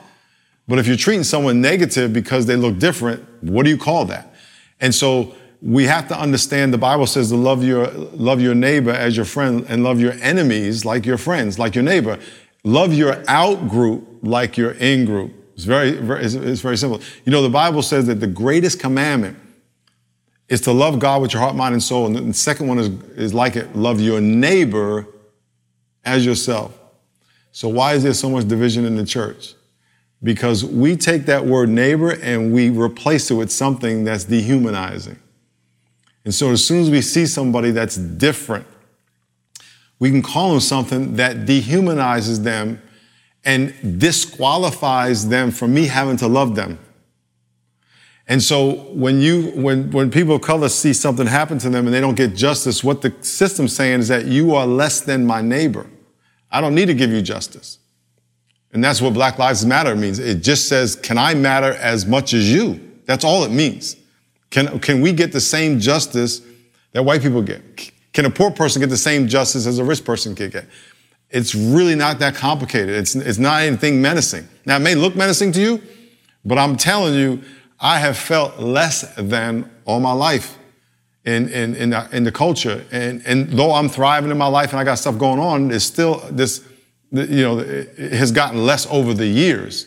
But 0.69 0.79
if 0.79 0.87
you're 0.87 0.97
treating 0.97 1.25
someone 1.25 1.61
negative 1.61 2.13
because 2.13 2.47
they 2.47 2.57
look 2.57 2.79
different, 2.79 3.25
what 3.43 3.65
do 3.65 3.71
you 3.71 3.77
call 3.77 4.05
that? 4.07 4.35
And 4.81 4.95
so 4.95 5.35
we 5.63 5.85
have 5.85 6.09
to 6.09 6.19
understand 6.19 6.73
the 6.73 6.79
Bible 6.79 7.07
says 7.07 7.29
to 7.31 7.37
love 7.37 7.63
your, 7.63 7.89
love 7.89 8.41
your 8.41 8.55
neighbor 8.55 8.91
as 8.91 9.17
your 9.17 9.25
friend 9.25 9.65
and 9.69 9.85
love 9.85 10.01
your 10.01 10.13
enemies 10.15 10.85
like 10.85 11.07
your 11.07 11.19
friends, 11.19 11.59
like 11.59 11.75
your 11.75 11.85
neighbor. 11.85 12.19
Love 12.65 12.93
your 12.93 13.23
out 13.29 13.69
group 13.69 14.07
like 14.23 14.57
your 14.57 14.73
in 14.73 15.05
group. 15.05 15.33
It's 15.55 15.65
very, 15.65 15.93
very 15.93 16.25
it's, 16.25 16.35
it's 16.35 16.61
very 16.61 16.77
simple. 16.77 17.01
You 17.25 17.33
know, 17.33 17.43
the 17.43 17.51
Bible 17.51 17.83
says 17.83 18.07
that 18.07 18.17
the 18.17 18.27
greatest 18.27 18.81
commandment 18.81 19.39
is 20.49 20.61
to 20.63 20.73
love 20.73 20.99
God 20.99 21.23
with 21.23 21.33
your 21.33 21.43
heart, 21.43 21.55
mind, 21.55 21.75
and 21.75 21.83
soul. 21.83 22.07
And 22.07 22.31
the 22.31 22.35
second 22.35 22.67
one 22.67 22.79
is, 22.79 22.89
is 23.17 23.35
like 23.35 23.57
it, 23.57 23.75
love 23.77 24.01
your 24.01 24.21
neighbor 24.21 25.07
as 26.05 26.27
yourself. 26.27 26.79
So 27.53 27.69
why 27.69 27.95
is 27.95 28.03
there 28.03 28.15
so 28.15 28.29
much 28.29 28.49
division 28.49 28.85
in 28.85 28.97
the 28.97 29.05
church? 29.05 29.55
because 30.23 30.65
we 30.65 30.97
take 30.97 31.27
that 31.27 31.45
word 31.45 31.69
neighbor 31.69 32.11
and 32.23 32.53
we 32.53 32.71
replace 32.71 33.31
it 33.31 33.35
with 33.35 33.51
something 33.51 34.05
that's 34.05 34.25
dehumanizing. 34.25 35.19
And 36.25 36.35
so 36.35 36.51
as 36.51 36.65
soon 36.65 36.83
as 36.83 36.91
we 36.91 37.03
see 37.03 37.27
somebody 37.27 37.71
that's 37.71 37.97
different, 37.97 38.67
we 39.99 40.11
can 40.11 40.23
call 40.23 40.51
them 40.51 40.61
something 40.61 41.17
that 41.17 41.47
dehumanizes 41.47 42.43
them 42.43 42.81
and 43.45 44.01
disqualifies 44.01 45.29
them 45.29 45.51
from 45.51 45.75
me 45.75 45.87
having 45.87 46.17
to 46.19 46.29
love 46.29 46.55
them. 46.55 46.79
And 48.29 48.43
so 48.43 48.73
when 48.93 49.21
you 49.21 49.51
when 49.51 49.91
when 49.91 50.11
people 50.11 50.37
of 50.37 50.43
color 50.43 50.69
see 50.69 50.93
something 50.93 51.27
happen 51.27 51.59
to 51.59 51.69
them 51.69 51.87
and 51.87 51.95
they 51.95 52.01
don't 52.01 52.15
get 52.15 52.35
justice, 52.37 52.85
what 52.85 53.03
the 53.03 53.13
system's 53.21 53.75
saying 53.75 54.01
is 54.01 54.09
that 54.09 54.27
you 54.27 54.55
are 54.55 54.67
less 54.67 55.01
than 55.01 55.27
my 55.27 55.43
neighbor. 55.43 55.87
I 56.51 56.61
don't 56.61 56.75
need 56.75 56.87
to 56.87 56.95
give 56.95 57.11
you 57.11 57.21
justice. 57.21 57.79
And 58.73 58.83
that's 58.83 59.03
what 59.03 59.13
Black 59.13 59.39
Lives 59.39 59.67
Matter 59.67 59.95
means. 59.95 60.19
It 60.19 60.43
just 60.43 60.69
says, 60.69 60.97
can 60.97 61.19
I 61.19 61.35
matter 61.35 61.73
as 61.73 62.07
much 62.07 62.33
as 62.33 62.51
you? 62.51 62.81
That's 63.05 63.25
all 63.25 63.45
it 63.45 63.51
means. 63.51 63.97
Can, 64.53 64.79
can 64.81 65.01
we 65.01 65.13
get 65.13 65.33
the 65.33 65.41
same 65.41 65.81
justice 65.81 66.43
that 66.93 67.03
white 67.03 67.23
people 67.23 67.43
get? 67.43 67.91
Can 68.13 68.27
a 68.27 68.31
poor 68.31 68.51
person 68.51 68.81
get 68.81 68.91
the 68.91 68.97
same 68.99 69.27
justice 69.27 69.67
as 69.67 69.79
a 69.79 69.85
rich 69.85 70.05
person 70.05 70.37
can 70.37 70.51
get? 70.51 70.67
It's 71.31 71.55
really 71.55 71.95
not 71.95 72.19
that 72.19 72.35
complicated. 72.35 72.91
It's, 72.91 73.17
it's 73.17 73.39
not 73.39 73.63
anything 73.63 74.03
menacing. 74.03 74.47
Now, 74.67 74.77
it 74.77 74.81
may 74.81 74.95
look 74.95 75.17
menacing 75.17 75.53
to 75.53 75.61
you, 75.61 75.83
but 76.45 76.59
I'm 76.59 76.77
telling 76.77 77.15
you, 77.15 77.43
I 77.81 77.99
have 77.99 78.19
felt 78.19 78.59
less 78.59 79.15
than 79.17 79.71
all 79.87 79.99
my 79.99 80.13
life 80.13 80.59
in, 81.25 81.49
in, 81.49 81.75
in, 81.75 81.91
the, 81.91 82.09
in 82.15 82.25
the 82.25 82.33
culture. 82.33 82.85
And, 82.93 83.23
and 83.25 83.49
though 83.49 83.73
I'm 83.73 83.89
thriving 83.89 84.31
in 84.31 84.37
my 84.37 84.47
life 84.47 84.73
and 84.73 84.79
I 84.79 84.85
got 84.85 84.97
stuff 84.97 85.17
going 85.17 85.41
on, 85.41 85.71
it's 85.71 85.85
still 85.85 86.23
this 86.31 86.63
you 87.11 87.43
know, 87.43 87.59
it 87.59 88.13
has 88.13 88.33
gotten 88.33 88.65
less 88.65 88.87
over 88.87 89.13
the 89.13 89.27
years. 89.27 89.87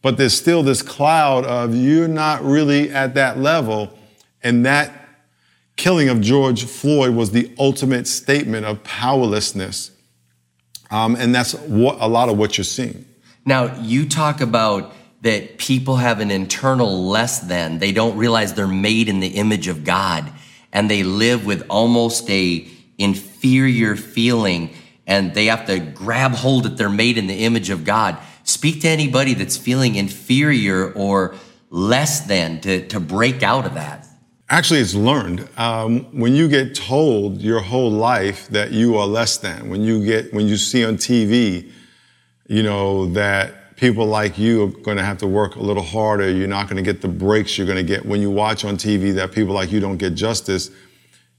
But 0.00 0.16
there's 0.16 0.34
still 0.34 0.62
this 0.62 0.82
cloud 0.82 1.44
of 1.44 1.74
you're 1.74 2.08
not 2.08 2.42
really 2.44 2.90
at 2.90 3.14
that 3.14 3.38
level. 3.38 3.96
And 4.42 4.66
that 4.66 4.92
killing 5.76 6.08
of 6.08 6.20
George 6.20 6.64
Floyd 6.64 7.14
was 7.14 7.30
the 7.30 7.52
ultimate 7.58 8.06
statement 8.06 8.66
of 8.66 8.82
powerlessness. 8.84 9.90
Um, 10.90 11.16
and 11.16 11.34
that's 11.34 11.54
what, 11.54 11.96
a 12.00 12.08
lot 12.08 12.28
of 12.28 12.36
what 12.36 12.58
you're 12.58 12.64
seeing. 12.64 13.06
Now, 13.44 13.80
you 13.80 14.08
talk 14.08 14.40
about 14.40 14.92
that 15.22 15.56
people 15.58 15.96
have 15.96 16.20
an 16.20 16.30
internal 16.30 17.08
less 17.08 17.40
than. 17.40 17.78
They 17.78 17.92
don't 17.92 18.16
realize 18.16 18.54
they're 18.54 18.66
made 18.66 19.08
in 19.08 19.20
the 19.20 19.28
image 19.28 19.68
of 19.68 19.84
God 19.84 20.30
and 20.72 20.90
they 20.90 21.02
live 21.02 21.46
with 21.46 21.64
almost 21.68 22.28
a 22.28 22.66
inferior 22.98 23.96
feeling 23.96 24.74
and 25.06 25.34
they 25.34 25.46
have 25.46 25.66
to 25.66 25.78
grab 25.78 26.32
hold 26.32 26.64
that 26.64 26.76
they're 26.76 26.88
made 26.88 27.18
in 27.18 27.26
the 27.26 27.44
image 27.44 27.70
of 27.70 27.84
God. 27.84 28.16
Speak 28.44 28.80
to 28.82 28.88
anybody 28.88 29.34
that's 29.34 29.56
feeling 29.56 29.94
inferior 29.94 30.92
or 30.92 31.34
less 31.70 32.20
than 32.26 32.60
to, 32.60 32.86
to 32.88 33.00
break 33.00 33.42
out 33.42 33.66
of 33.66 33.74
that. 33.74 34.06
Actually, 34.52 34.80
it's 34.80 34.94
learned. 34.94 35.48
Um, 35.56 36.00
when 36.12 36.34
you 36.34 36.46
get 36.46 36.74
told 36.74 37.40
your 37.40 37.60
whole 37.60 37.90
life 37.90 38.48
that 38.48 38.70
you 38.70 38.98
are 38.98 39.06
less 39.06 39.38
than, 39.38 39.70
when 39.70 39.80
you 39.80 40.04
get, 40.04 40.30
when 40.34 40.46
you 40.46 40.58
see 40.58 40.84
on 40.84 40.98
TV, 40.98 41.72
you 42.48 42.62
know, 42.62 43.06
that 43.14 43.76
people 43.76 44.04
like 44.04 44.36
you 44.36 44.64
are 44.64 44.66
going 44.82 44.98
to 44.98 45.02
have 45.02 45.16
to 45.16 45.26
work 45.26 45.56
a 45.56 45.62
little 45.62 45.82
harder, 45.82 46.30
you're 46.30 46.46
not 46.46 46.66
going 46.66 46.76
to 46.76 46.82
get 46.82 47.00
the 47.00 47.08
breaks 47.08 47.56
you're 47.56 47.66
going 47.66 47.78
to 47.78 47.82
get 47.82 48.04
when 48.04 48.20
you 48.20 48.30
watch 48.30 48.62
on 48.66 48.76
TV 48.76 49.14
that 49.14 49.32
people 49.32 49.54
like 49.54 49.72
you 49.72 49.80
don't 49.80 49.96
get 49.96 50.14
justice 50.14 50.70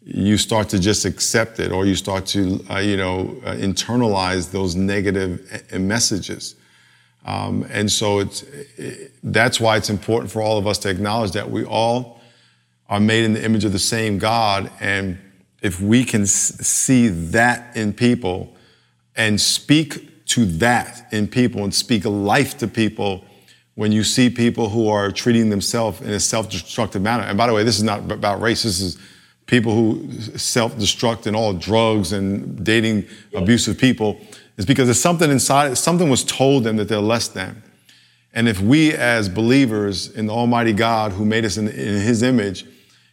you 0.05 0.37
start 0.37 0.67
to 0.69 0.79
just 0.79 1.05
accept 1.05 1.59
it 1.59 1.71
or 1.71 1.85
you 1.85 1.95
start 1.95 2.25
to, 2.25 2.59
uh, 2.69 2.79
you 2.79 2.97
know, 2.97 3.37
uh, 3.45 3.53
internalize 3.53 4.51
those 4.51 4.75
negative 4.75 5.39
messages. 5.79 6.55
Um, 7.25 7.65
and 7.69 7.89
so 7.89 8.19
it's, 8.19 8.41
it, 8.41 9.13
that's 9.23 9.61
why 9.61 9.77
it's 9.77 9.89
important 9.89 10.29
for 10.29 10.41
all 10.41 10.57
of 10.57 10.67
us 10.67 10.77
to 10.79 10.89
acknowledge 10.89 11.31
that 11.31 11.49
we 11.49 11.63
all 11.63 12.19
are 12.89 12.99
made 12.99 13.23
in 13.23 13.33
the 13.33 13.43
image 13.43 13.65
of 13.65 13.71
the 13.71 13.79
same 13.79 14.17
God. 14.17 14.71
And 14.79 15.17
if 15.61 15.79
we 15.79 16.03
can 16.03 16.25
see 16.25 17.07
that 17.07 17.75
in 17.75 17.93
people 17.93 18.55
and 19.15 19.39
speak 19.39 20.25
to 20.25 20.45
that 20.45 21.07
in 21.11 21.27
people 21.27 21.63
and 21.63 21.73
speak 21.73 22.05
life 22.05 22.57
to 22.57 22.67
people, 22.67 23.25
when 23.75 23.91
you 23.91 24.03
see 24.03 24.29
people 24.29 24.69
who 24.69 24.87
are 24.87 25.11
treating 25.11 25.49
themselves 25.49 25.99
in 26.01 26.11
a 26.11 26.19
self-destructive 26.19 27.01
manner. 27.01 27.23
And 27.23 27.37
by 27.37 27.47
the 27.47 27.53
way, 27.53 27.63
this 27.63 27.77
is 27.77 27.83
not 27.83 28.11
about 28.11 28.39
race. 28.39 28.63
This 28.63 28.79
is 28.79 28.99
people 29.47 29.73
who 29.73 30.11
self-destruct 30.37 31.25
and 31.25 31.35
all 31.35 31.53
drugs 31.53 32.13
and 32.13 32.63
dating 32.63 33.05
abusive 33.33 33.77
people 33.77 34.19
is 34.57 34.65
because 34.65 34.85
there's 34.85 35.01
something 35.01 35.31
inside, 35.31 35.75
something 35.77 36.09
was 36.09 36.23
told 36.23 36.63
them 36.63 36.77
that 36.77 36.87
they're 36.87 36.99
less 36.99 37.27
than. 37.27 37.63
And 38.33 38.47
if 38.47 38.59
we 38.59 38.93
as 38.93 39.29
believers 39.29 40.09
in 40.09 40.25
the 40.25 40.33
Almighty 40.33 40.73
God 40.73 41.11
who 41.11 41.25
made 41.25 41.45
us 41.45 41.57
in, 41.57 41.67
in 41.67 42.01
His 42.01 42.23
image, 42.23 42.65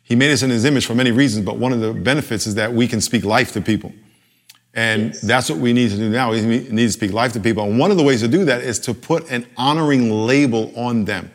He 0.02 0.16
made 0.16 0.32
us 0.32 0.42
in 0.42 0.50
His 0.50 0.64
image 0.64 0.86
for 0.86 0.94
many 0.94 1.10
reasons, 1.10 1.44
but 1.44 1.56
one 1.56 1.72
of 1.72 1.80
the 1.80 1.92
benefits 1.92 2.46
is 2.46 2.54
that 2.54 2.72
we 2.72 2.88
can 2.88 3.00
speak 3.00 3.24
life 3.24 3.52
to 3.52 3.60
people. 3.60 3.92
And 4.72 5.06
yes. 5.06 5.20
that's 5.20 5.50
what 5.50 5.58
we 5.58 5.72
need 5.72 5.90
to 5.90 5.96
do 5.96 6.08
now. 6.08 6.30
We 6.30 6.42
need 6.42 6.70
to 6.70 6.92
speak 6.92 7.12
life 7.12 7.32
to 7.32 7.40
people. 7.40 7.64
And 7.64 7.78
one 7.78 7.90
of 7.90 7.96
the 7.96 8.04
ways 8.04 8.20
to 8.20 8.28
do 8.28 8.44
that 8.44 8.62
is 8.62 8.78
to 8.80 8.94
put 8.94 9.28
an 9.30 9.46
honoring 9.56 10.10
label 10.10 10.72
on 10.76 11.04
them. 11.04 11.30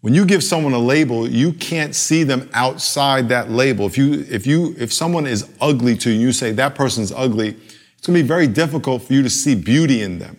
When 0.00 0.14
you 0.14 0.24
give 0.24 0.44
someone 0.44 0.72
a 0.72 0.78
label, 0.78 1.28
you 1.28 1.52
can't 1.52 1.94
see 1.94 2.22
them 2.22 2.48
outside 2.52 3.28
that 3.30 3.50
label. 3.50 3.86
If 3.86 3.98
you, 3.98 4.24
if 4.30 4.46
you, 4.46 4.76
if 4.78 4.92
someone 4.92 5.26
is 5.26 5.50
ugly 5.60 5.96
to 5.98 6.10
you, 6.10 6.20
you 6.20 6.32
say 6.32 6.52
that 6.52 6.76
person's 6.76 7.10
ugly, 7.10 7.48
it's 7.48 8.06
going 8.06 8.16
to 8.16 8.22
be 8.22 8.26
very 8.26 8.46
difficult 8.46 9.02
for 9.02 9.12
you 9.12 9.24
to 9.24 9.30
see 9.30 9.56
beauty 9.56 10.02
in 10.02 10.20
them. 10.20 10.38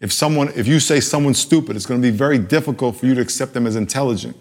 If 0.00 0.12
someone, 0.12 0.48
if 0.56 0.66
you 0.66 0.80
say 0.80 1.00
someone's 1.00 1.38
stupid, 1.38 1.76
it's 1.76 1.86
going 1.86 2.00
to 2.00 2.10
be 2.10 2.16
very 2.16 2.38
difficult 2.38 2.96
for 2.96 3.06
you 3.06 3.14
to 3.14 3.20
accept 3.20 3.52
them 3.52 3.66
as 3.66 3.76
intelligent. 3.76 4.36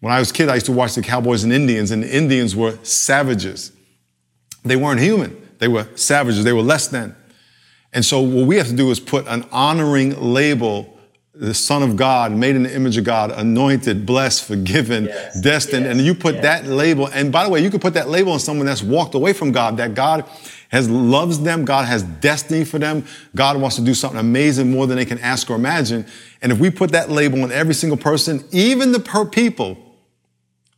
When 0.00 0.12
I 0.12 0.18
was 0.18 0.30
a 0.30 0.34
kid, 0.34 0.48
I 0.48 0.54
used 0.54 0.66
to 0.66 0.72
watch 0.72 0.94
the 0.94 1.02
Cowboys 1.02 1.44
and 1.44 1.52
Indians, 1.52 1.90
and 1.90 2.02
the 2.02 2.16
Indians 2.16 2.56
were 2.56 2.78
savages. 2.82 3.72
They 4.64 4.76
weren't 4.76 5.00
human. 5.00 5.36
They 5.58 5.68
were 5.68 5.86
savages. 5.96 6.44
They 6.44 6.54
were 6.54 6.62
less 6.62 6.88
than. 6.88 7.14
And 7.92 8.04
so 8.04 8.20
what 8.20 8.46
we 8.46 8.56
have 8.56 8.68
to 8.68 8.76
do 8.76 8.90
is 8.90 9.00
put 9.00 9.26
an 9.26 9.44
honoring 9.52 10.18
label 10.18 10.96
the 11.40 11.54
Son 11.54 11.82
of 11.82 11.96
God, 11.96 12.32
made 12.32 12.54
in 12.54 12.64
the 12.64 12.74
image 12.74 12.98
of 12.98 13.04
God, 13.04 13.30
anointed, 13.30 14.04
blessed, 14.04 14.44
forgiven, 14.44 15.04
yes. 15.04 15.40
destined. 15.40 15.86
Yes. 15.86 15.96
And 15.96 16.04
you 16.04 16.14
put 16.14 16.34
yes. 16.34 16.42
that 16.42 16.66
label, 16.66 17.06
and 17.06 17.32
by 17.32 17.44
the 17.44 17.50
way, 17.50 17.62
you 17.62 17.70
could 17.70 17.80
put 17.80 17.94
that 17.94 18.08
label 18.08 18.32
on 18.32 18.40
someone 18.40 18.66
that's 18.66 18.82
walked 18.82 19.14
away 19.14 19.32
from 19.32 19.50
God, 19.50 19.78
that 19.78 19.94
God 19.94 20.28
has 20.70 20.88
loves 20.88 21.40
them, 21.40 21.64
God 21.64 21.86
has 21.86 22.02
destiny 22.02 22.64
for 22.64 22.78
them, 22.78 23.04
God 23.36 23.60
wants 23.60 23.76
to 23.76 23.82
do 23.82 23.94
something 23.94 24.18
amazing 24.18 24.70
more 24.70 24.86
than 24.86 24.96
they 24.96 25.04
can 25.04 25.18
ask 25.18 25.50
or 25.50 25.56
imagine. 25.56 26.06
And 26.42 26.50
if 26.52 26.58
we 26.58 26.70
put 26.70 26.92
that 26.92 27.10
label 27.10 27.42
on 27.42 27.52
every 27.52 27.74
single 27.74 27.98
person, 27.98 28.44
even 28.52 28.92
the 28.92 29.00
per 29.00 29.24
people 29.24 29.76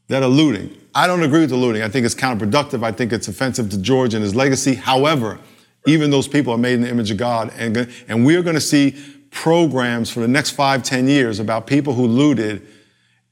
that 0.09 0.23
are 0.23 0.29
looting, 0.29 0.77
I 0.95 1.07
don't 1.07 1.23
agree 1.23 1.41
with 1.41 1.51
the 1.51 1.57
looting. 1.57 1.83
I 1.83 1.89
think 1.89 2.05
it's 2.05 2.15
counterproductive. 2.15 2.83
I 2.83 2.93
think 2.93 3.13
it's 3.13 3.29
offensive 3.29 3.71
to 3.71 3.79
George 3.79 4.15
and 4.15 4.23
his 4.23 4.35
legacy. 4.35 4.75
However, 4.75 5.39
even 5.87 6.11
those 6.11 6.29
people 6.29 6.53
are 6.53 6.59
made 6.59 6.75
in 6.75 6.83
the 6.83 6.89
image 6.89 7.11
of 7.11 7.17
God. 7.17 7.53
And, 7.57 7.89
and 8.09 8.25
we're 8.25 8.43
going 8.43 8.55
to 8.55 8.61
see 8.61 8.97
programs 9.31 10.11
for 10.11 10.21
the 10.21 10.29
next 10.29 10.51
five, 10.51 10.83
ten 10.83 11.09
years 11.09 11.41
about 11.41 11.67
people 11.67 11.95
who 11.95 12.07
looted 12.07 12.67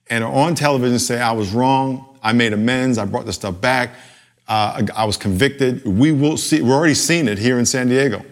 and 0.09 0.25
are 0.25 0.33
on 0.33 0.55
television 0.55 0.99
say, 0.99 1.21
I 1.21 1.33
was 1.33 1.53
wrong, 1.53 2.19
I 2.23 2.33
made 2.33 2.53
amends, 2.53 2.99
I 2.99 3.05
brought 3.05 3.27
the 3.27 3.33
stuff 3.33 3.61
back, 3.61 3.95
uh, 4.51 4.85
I 4.97 5.05
was 5.05 5.17
convicted. 5.17 5.87
We 5.87 6.11
will 6.11 6.37
see, 6.37 6.61
we're 6.61 6.75
already 6.75 6.95
seeing 6.95 7.29
it 7.29 7.39
here 7.39 7.59
in 7.59 7.65
San 7.65 7.89
Diego 7.89 8.25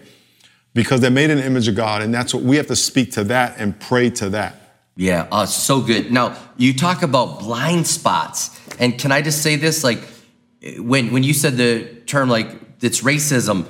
because 0.73 0.99
they're 0.99 1.09
made 1.09 1.29
the 1.31 1.43
image 1.43 1.69
of 1.69 1.75
God, 1.75 2.01
and 2.01 2.13
that's 2.13 2.33
what 2.33 2.43
we 2.43 2.57
have 2.57 2.67
to 2.67 2.75
speak 2.75 3.13
to 3.13 3.23
that 3.23 3.55
and 3.57 3.79
pray 3.79 4.09
to 4.11 4.29
that. 4.31 4.55
Yeah, 4.97 5.27
uh, 5.31 5.45
so 5.45 5.79
good. 5.79 6.11
Now, 6.11 6.35
you 6.57 6.73
talk 6.73 7.03
about 7.03 7.39
blind 7.39 7.87
spots. 7.87 8.59
And 8.79 8.99
can 8.99 9.13
I 9.13 9.21
just 9.21 9.41
say 9.41 9.55
this? 9.55 9.81
Like, 9.81 10.03
when, 10.77 11.13
when 11.13 11.23
you 11.23 11.33
said 11.33 11.55
the 11.55 11.85
term, 12.05 12.27
like, 12.29 12.49
it's 12.81 13.01
racism, 13.01 13.65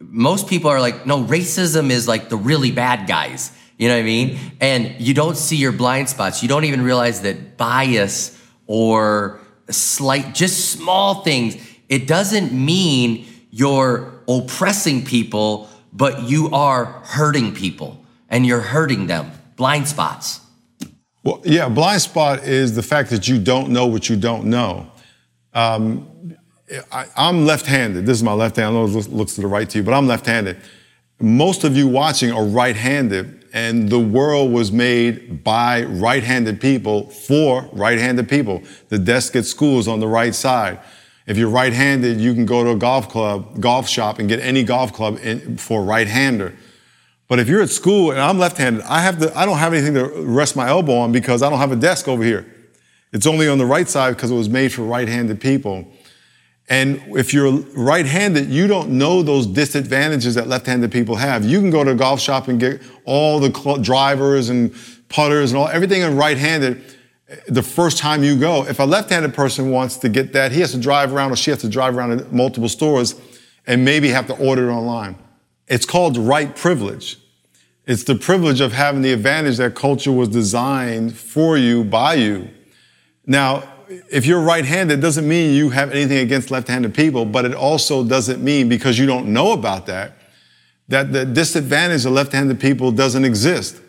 most 0.00 0.48
people 0.48 0.70
are 0.70 0.80
like, 0.80 1.06
no, 1.06 1.22
racism 1.22 1.90
is 1.90 2.08
like 2.08 2.28
the 2.28 2.36
really 2.36 2.72
bad 2.72 3.06
guys. 3.06 3.52
You 3.78 3.86
know 3.86 3.94
what 3.94 4.00
I 4.00 4.04
mean? 4.04 4.38
And 4.60 5.00
you 5.00 5.14
don't 5.14 5.36
see 5.36 5.56
your 5.56 5.70
blind 5.70 6.08
spots. 6.08 6.42
You 6.42 6.48
don't 6.48 6.64
even 6.64 6.82
realize 6.82 7.22
that 7.22 7.56
bias 7.56 8.36
or 8.66 9.40
slight, 9.70 10.34
just 10.34 10.70
small 10.72 11.22
things, 11.22 11.56
it 11.92 12.06
doesn't 12.06 12.54
mean 12.54 13.26
you're 13.50 14.14
oppressing 14.26 15.04
people, 15.04 15.68
but 15.92 16.22
you 16.22 16.48
are 16.50 16.86
hurting 16.86 17.52
people 17.52 18.02
and 18.30 18.46
you're 18.46 18.62
hurting 18.62 19.08
them. 19.08 19.30
Blind 19.56 19.86
spots. 19.86 20.40
Well, 21.22 21.42
yeah, 21.44 21.68
blind 21.68 22.00
spot 22.00 22.44
is 22.44 22.74
the 22.74 22.82
fact 22.82 23.10
that 23.10 23.28
you 23.28 23.38
don't 23.38 23.68
know 23.68 23.84
what 23.84 24.08
you 24.08 24.16
don't 24.16 24.46
know. 24.46 24.90
Um, 25.52 26.34
I, 26.90 27.04
am 27.14 27.44
left-handed. 27.44 28.06
This 28.06 28.16
is 28.16 28.22
my 28.22 28.32
left 28.32 28.56
hand. 28.56 28.68
I 28.68 28.72
know 28.72 28.86
it 28.86 29.08
looks 29.10 29.34
to 29.34 29.42
the 29.42 29.46
right 29.46 29.68
to 29.68 29.78
you, 29.78 29.84
but 29.84 29.92
I'm 29.92 30.06
left-handed. 30.06 30.56
Most 31.20 31.62
of 31.62 31.76
you 31.76 31.86
watching 31.88 32.32
are 32.32 32.46
right-handed, 32.46 33.44
and 33.52 33.90
the 33.90 33.98
world 33.98 34.50
was 34.50 34.72
made 34.72 35.44
by 35.44 35.82
right-handed 35.82 36.58
people 36.58 37.10
for 37.10 37.68
right-handed 37.74 38.30
people. 38.30 38.62
The 38.88 38.98
desk 38.98 39.36
at 39.36 39.44
school 39.44 39.78
is 39.78 39.88
on 39.88 40.00
the 40.00 40.08
right 40.08 40.34
side. 40.34 40.80
If 41.26 41.36
you're 41.38 41.50
right-handed, 41.50 42.20
you 42.20 42.34
can 42.34 42.46
go 42.46 42.64
to 42.64 42.70
a 42.70 42.76
golf 42.76 43.08
club, 43.08 43.60
golf 43.60 43.88
shop, 43.88 44.18
and 44.18 44.28
get 44.28 44.40
any 44.40 44.64
golf 44.64 44.92
club 44.92 45.18
in, 45.22 45.56
for 45.56 45.84
right-hander. 45.84 46.54
But 47.28 47.38
if 47.38 47.48
you're 47.48 47.62
at 47.62 47.70
school 47.70 48.10
and 48.10 48.20
I'm 48.20 48.38
left-handed, 48.38 48.82
I 48.82 49.00
have 49.02 49.18
to, 49.20 49.36
I 49.38 49.46
don't 49.46 49.58
have 49.58 49.72
anything 49.72 49.94
to 49.94 50.04
rest 50.24 50.56
my 50.56 50.68
elbow 50.68 50.96
on 50.98 51.12
because 51.12 51.42
I 51.42 51.48
don't 51.48 51.60
have 51.60 51.72
a 51.72 51.76
desk 51.76 52.08
over 52.08 52.22
here. 52.22 52.46
It's 53.12 53.26
only 53.26 53.48
on 53.48 53.58
the 53.58 53.66
right 53.66 53.88
side 53.88 54.16
because 54.16 54.30
it 54.30 54.34
was 54.34 54.48
made 54.48 54.72
for 54.72 54.82
right-handed 54.82 55.40
people. 55.40 55.86
And 56.68 57.02
if 57.16 57.32
you're 57.34 57.52
right-handed, 57.52 58.48
you 58.48 58.66
don't 58.66 58.90
know 58.90 59.22
those 59.22 59.46
disadvantages 59.46 60.34
that 60.34 60.46
left-handed 60.46 60.90
people 60.90 61.16
have. 61.16 61.44
You 61.44 61.60
can 61.60 61.70
go 61.70 61.84
to 61.84 61.90
a 61.90 61.94
golf 61.94 62.20
shop 62.20 62.48
and 62.48 62.58
get 62.58 62.82
all 63.04 63.38
the 63.40 63.78
drivers 63.82 64.48
and 64.48 64.74
putters 65.08 65.52
and 65.52 65.58
all 65.58 65.68
everything 65.68 66.02
in 66.02 66.16
right-handed 66.16 66.82
the 67.46 67.62
first 67.62 67.98
time 67.98 68.22
you 68.22 68.38
go. 68.38 68.66
If 68.66 68.78
a 68.78 68.84
left-handed 68.84 69.34
person 69.34 69.70
wants 69.70 69.96
to 69.98 70.08
get 70.08 70.32
that, 70.32 70.52
he 70.52 70.60
has 70.60 70.72
to 70.72 70.78
drive 70.78 71.12
around 71.12 71.32
or 71.32 71.36
she 71.36 71.50
has 71.50 71.60
to 71.60 71.68
drive 71.68 71.96
around 71.96 72.18
to 72.18 72.24
multiple 72.34 72.68
stores 72.68 73.14
and 73.66 73.84
maybe 73.84 74.08
have 74.08 74.26
to 74.26 74.36
order 74.36 74.70
it 74.70 74.72
online. 74.72 75.16
It's 75.68 75.86
called 75.86 76.16
right 76.16 76.54
privilege. 76.54 77.18
It's 77.86 78.04
the 78.04 78.14
privilege 78.14 78.60
of 78.60 78.72
having 78.72 79.02
the 79.02 79.12
advantage 79.12 79.56
that 79.56 79.74
culture 79.74 80.12
was 80.12 80.28
designed 80.28 81.16
for 81.16 81.56
you 81.56 81.84
by 81.84 82.14
you. 82.14 82.48
Now, 83.26 83.64
if 84.10 84.24
you're 84.24 84.40
right-handed, 84.40 85.00
doesn't 85.00 85.28
mean 85.28 85.54
you 85.54 85.70
have 85.70 85.90
anything 85.90 86.18
against 86.18 86.50
left-handed 86.50 86.94
people, 86.94 87.24
but 87.24 87.44
it 87.44 87.54
also 87.54 88.04
doesn't 88.04 88.42
mean 88.42 88.68
because 88.68 88.98
you 88.98 89.06
don't 89.06 89.32
know 89.32 89.52
about 89.52 89.86
that, 89.86 90.12
that 90.88 91.12
the 91.12 91.24
disadvantage 91.24 92.04
of 92.06 92.12
left-handed 92.12 92.60
people 92.60 92.90
doesn't 92.92 93.24
exist. 93.24 93.80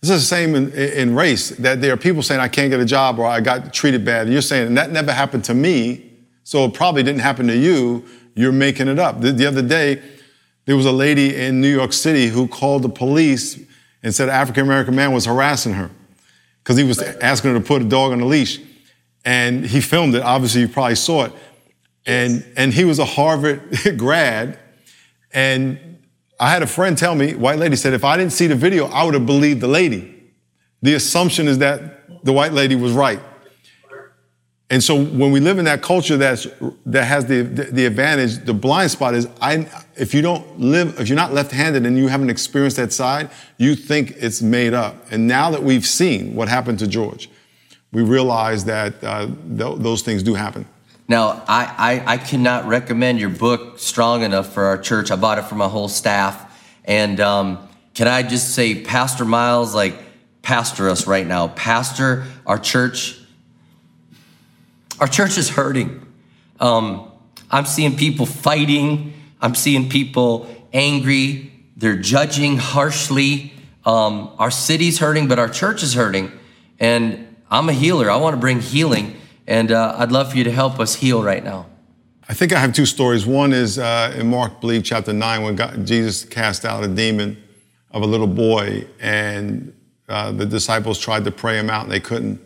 This 0.00 0.10
is 0.10 0.22
the 0.22 0.26
same 0.26 0.54
in, 0.54 0.72
in, 0.72 1.14
race, 1.14 1.50
that 1.50 1.82
there 1.82 1.92
are 1.92 1.96
people 1.96 2.22
saying, 2.22 2.40
I 2.40 2.48
can't 2.48 2.70
get 2.70 2.80
a 2.80 2.86
job 2.86 3.18
or 3.18 3.26
I 3.26 3.40
got 3.40 3.74
treated 3.74 4.02
bad. 4.04 4.22
And 4.22 4.32
you're 4.32 4.40
saying, 4.40 4.74
that 4.74 4.90
never 4.90 5.12
happened 5.12 5.44
to 5.44 5.54
me, 5.54 6.10
so 6.42 6.64
it 6.64 6.72
probably 6.72 7.02
didn't 7.02 7.20
happen 7.20 7.46
to 7.48 7.56
you. 7.56 8.04
You're 8.34 8.52
making 8.52 8.88
it 8.88 8.98
up. 8.98 9.20
The, 9.20 9.32
the 9.32 9.44
other 9.44 9.60
day, 9.60 10.00
there 10.64 10.76
was 10.76 10.86
a 10.86 10.92
lady 10.92 11.36
in 11.36 11.60
New 11.60 11.68
York 11.68 11.92
City 11.92 12.28
who 12.28 12.48
called 12.48 12.82
the 12.82 12.88
police 12.88 13.60
and 14.02 14.14
said 14.14 14.28
an 14.28 14.34
African 14.34 14.64
American 14.64 14.96
man 14.96 15.12
was 15.12 15.26
harassing 15.26 15.74
her 15.74 15.90
because 16.62 16.78
he 16.78 16.84
was 16.84 17.02
asking 17.02 17.52
her 17.52 17.58
to 17.58 17.64
put 17.64 17.82
a 17.82 17.84
dog 17.84 18.12
on 18.12 18.20
a 18.20 18.26
leash. 18.26 18.58
And 19.24 19.66
he 19.66 19.80
filmed 19.80 20.14
it. 20.14 20.22
Obviously, 20.22 20.62
you 20.62 20.68
probably 20.68 20.94
saw 20.94 21.24
it. 21.24 21.32
And, 22.06 22.46
and 22.56 22.72
he 22.72 22.84
was 22.84 22.98
a 22.98 23.04
Harvard 23.04 23.62
grad. 23.98 24.58
And 25.32 25.89
I 26.40 26.50
had 26.50 26.62
a 26.62 26.66
friend 26.66 26.96
tell 26.96 27.14
me, 27.14 27.34
white 27.34 27.58
lady 27.58 27.76
said, 27.76 27.92
if 27.92 28.02
I 28.02 28.16
didn't 28.16 28.32
see 28.32 28.46
the 28.46 28.54
video, 28.54 28.86
I 28.86 29.04
would 29.04 29.12
have 29.12 29.26
believed 29.26 29.60
the 29.60 29.68
lady. 29.68 30.32
The 30.80 30.94
assumption 30.94 31.46
is 31.46 31.58
that 31.58 32.24
the 32.24 32.32
white 32.32 32.54
lady 32.54 32.74
was 32.74 32.92
right. 32.92 33.20
And 34.70 34.82
so 34.82 34.94
when 34.94 35.32
we 35.32 35.40
live 35.40 35.58
in 35.58 35.66
that 35.66 35.82
culture 35.82 36.16
that's, 36.16 36.46
that 36.86 37.04
has 37.04 37.26
the, 37.26 37.42
the 37.42 37.84
advantage, 37.84 38.44
the 38.44 38.54
blind 38.54 38.90
spot 38.90 39.14
is 39.14 39.28
I, 39.40 39.68
if 39.96 40.14
you 40.14 40.22
don't 40.22 40.58
live, 40.58 40.98
if 40.98 41.08
you're 41.08 41.16
not 41.16 41.34
left-handed 41.34 41.84
and 41.84 41.98
you 41.98 42.06
haven't 42.06 42.30
experienced 42.30 42.76
that 42.78 42.92
side, 42.92 43.30
you 43.58 43.74
think 43.74 44.12
it's 44.16 44.40
made 44.40 44.72
up. 44.72 44.94
And 45.10 45.26
now 45.26 45.50
that 45.50 45.62
we've 45.62 45.84
seen 45.84 46.34
what 46.36 46.48
happened 46.48 46.78
to 46.78 46.86
George, 46.86 47.28
we 47.92 48.02
realize 48.02 48.64
that 48.64 49.02
uh, 49.04 49.26
th- 49.26 49.78
those 49.78 50.02
things 50.02 50.22
do 50.22 50.34
happen. 50.34 50.66
Now, 51.10 51.42
I, 51.48 52.04
I, 52.06 52.12
I 52.12 52.16
cannot 52.18 52.66
recommend 52.66 53.18
your 53.18 53.30
book 53.30 53.80
strong 53.80 54.22
enough 54.22 54.52
for 54.52 54.66
our 54.66 54.78
church. 54.78 55.10
I 55.10 55.16
bought 55.16 55.38
it 55.38 55.42
for 55.42 55.56
my 55.56 55.66
whole 55.66 55.88
staff. 55.88 56.56
And 56.84 57.18
um, 57.18 57.68
can 57.94 58.06
I 58.06 58.22
just 58.22 58.54
say, 58.54 58.84
Pastor 58.84 59.24
Miles, 59.24 59.74
like, 59.74 59.98
pastor 60.42 60.88
us 60.88 61.08
right 61.08 61.26
now. 61.26 61.48
Pastor 61.48 62.26
our 62.46 62.60
church 62.60 63.18
our 65.00 65.08
church 65.08 65.36
is 65.36 65.48
hurting. 65.48 66.06
Um, 66.60 67.10
I'm 67.50 67.66
seeing 67.66 67.96
people 67.96 68.24
fighting. 68.24 69.12
I'm 69.40 69.56
seeing 69.56 69.88
people 69.88 70.46
angry. 70.72 71.52
They're 71.76 71.96
judging 71.96 72.56
harshly. 72.56 73.52
Um, 73.84 74.30
our 74.38 74.52
city's 74.52 75.00
hurting, 75.00 75.26
but 75.26 75.40
our 75.40 75.48
church 75.48 75.82
is 75.82 75.94
hurting. 75.94 76.30
And 76.78 77.34
I'm 77.50 77.68
a 77.68 77.72
healer. 77.72 78.08
I 78.08 78.16
want 78.16 78.34
to 78.34 78.40
bring 78.40 78.60
healing. 78.60 79.19
And 79.50 79.72
uh, 79.72 79.96
I'd 79.98 80.12
love 80.12 80.30
for 80.30 80.38
you 80.38 80.44
to 80.44 80.52
help 80.52 80.78
us 80.78 80.94
heal 80.94 81.24
right 81.24 81.42
now. 81.42 81.66
I 82.28 82.34
think 82.34 82.52
I 82.52 82.60
have 82.60 82.72
two 82.72 82.86
stories. 82.86 83.26
One 83.26 83.52
is 83.52 83.80
uh, 83.80 84.14
in 84.16 84.30
Mark, 84.30 84.60
believe, 84.60 84.84
chapter 84.84 85.12
9, 85.12 85.42
when 85.42 85.56
God, 85.56 85.84
Jesus 85.84 86.24
cast 86.24 86.64
out 86.64 86.84
a 86.84 86.88
demon 86.88 87.36
of 87.90 88.02
a 88.02 88.06
little 88.06 88.28
boy, 88.28 88.86
and 89.00 89.74
uh, 90.08 90.30
the 90.30 90.46
disciples 90.46 91.00
tried 91.00 91.24
to 91.24 91.32
pray 91.32 91.58
him 91.58 91.68
out, 91.68 91.82
and 91.82 91.92
they 91.92 91.98
couldn't. 91.98 92.40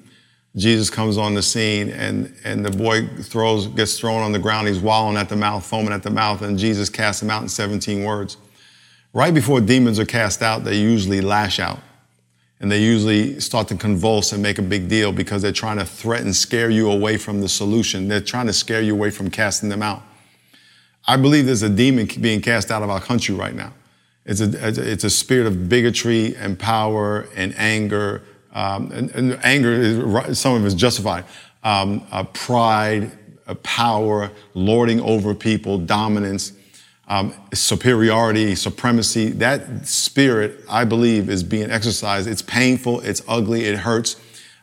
Jesus 0.57 0.89
comes 0.89 1.19
on 1.19 1.35
the 1.35 1.43
scene 1.43 1.91
and, 1.91 2.33
and 2.45 2.65
the 2.65 2.71
boy 2.71 3.07
throws, 3.23 3.67
gets 3.67 3.99
thrown 3.99 4.23
on 4.23 4.33
the 4.33 4.39
ground. 4.39 4.69
He's 4.69 4.79
wallowing 4.79 5.17
at 5.17 5.29
the 5.29 5.37
mouth, 5.37 5.67
foaming 5.67 5.93
at 5.93 6.05
the 6.05 6.11
mouth, 6.11 6.43
and 6.43 6.59
Jesus 6.59 6.89
casts 6.89 7.21
him 7.21 7.29
out 7.29 7.43
in 7.43 7.49
17 7.49 8.05
words. 8.05 8.37
Right 9.13 9.35
before 9.35 9.61
demons 9.61 9.99
are 9.99 10.07
cast 10.07 10.43
out, 10.43 10.65
they 10.65 10.77
usually 10.77 11.21
lash 11.21 11.59
out. 11.59 11.81
And 12.65 12.73
they 12.73 12.81
usually 12.81 13.41
start 13.41 13.69
to 13.69 13.77
convulse 13.77 14.33
and 14.33 14.43
make 14.43 14.59
a 14.59 14.63
big 14.63 14.89
deal 14.89 15.13
because 15.13 15.43
they're 15.43 15.53
trying 15.53 15.77
to 15.77 15.85
threaten, 15.85 16.33
scare 16.33 16.71
you 16.71 16.91
away 16.91 17.19
from 17.19 17.43
the 17.43 17.49
solution. 17.51 18.09
They're 18.09 18.23
trying 18.23 18.47
to 18.47 18.55
scare 18.55 18.81
you 18.81 18.95
away 18.95 19.11
from 19.11 19.31
casting 19.31 19.69
them 19.69 19.83
out. 19.83 20.03
I 21.07 21.19
believe 21.19 21.45
there's 21.45 21.61
a 21.61 21.69
demon 21.69 22.09
being 22.23 22.41
cast 22.41 22.71
out 22.71 22.83
of 22.83 22.89
our 22.89 23.03
country 23.03 23.35
right 23.35 23.55
now. 23.55 23.75
It's 24.25 24.41
a, 24.41 24.49
it's 24.93 25.05
a 25.05 25.11
spirit 25.11 25.47
of 25.47 25.69
bigotry 25.69 26.37
and 26.37 26.59
power 26.59 27.29
and 27.37 27.55
anger 27.59 28.23
um, 28.55 28.91
and, 28.93 29.11
and, 29.11 29.39
anger 29.45 29.73
is 29.75 30.39
some 30.39 30.55
of 30.55 30.65
it 30.65 30.67
is 30.67 30.75
justified. 30.75 31.27
Um, 31.65 32.07
uh, 32.11 32.25
pride, 32.25 33.13
uh, 33.47 33.57
power, 33.57 34.31
lording 34.55 35.03
over 35.03 35.35
people, 35.35 35.77
dominance, 35.77 36.53
um, 37.09 37.35
superiority, 37.53 38.55
supremacy. 38.55 39.31
That 39.31 39.87
spirit, 39.87 40.61
I 40.69 40.85
believe, 40.85 41.29
is 41.29 41.43
being 41.43 41.71
exercised. 41.71 42.29
It's 42.29 42.43
painful. 42.43 43.01
It's 43.01 43.23
ugly. 43.29 43.65
It 43.65 43.79
hurts. 43.79 44.21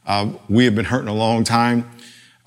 Um, 0.07 0.39
we 0.49 0.65
have 0.65 0.75
been 0.75 0.85
hurting 0.85 1.07
a 1.07 1.13
long 1.13 1.43
time. 1.43 1.89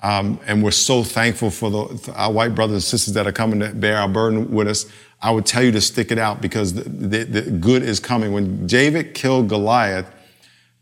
Um, 0.03 0.39
and 0.45 0.61
we're 0.61 0.71
so 0.71 1.03
thankful 1.03 1.49
for, 1.49 1.71
the, 1.71 2.13
our 2.15 2.31
white 2.31 2.53
brothers 2.53 2.75
and 2.75 2.83
sisters 2.83 3.13
that 3.15 3.25
are 3.25 3.31
coming 3.31 3.59
to 3.61 3.73
bear 3.73 3.97
our 3.97 4.09
burden 4.09 4.51
with 4.51 4.67
us. 4.67 4.85
I 5.21 5.31
would 5.31 5.45
tell 5.45 5.63
you 5.63 5.71
to 5.71 5.81
stick 5.81 6.11
it 6.11 6.19
out 6.19 6.41
because 6.41 6.73
the, 6.73 6.83
the, 6.83 7.23
the 7.23 7.41
good 7.51 7.81
is 7.81 7.99
coming. 7.99 8.31
When 8.31 8.67
David 8.67 9.15
killed 9.15 9.49
Goliath, 9.49 10.11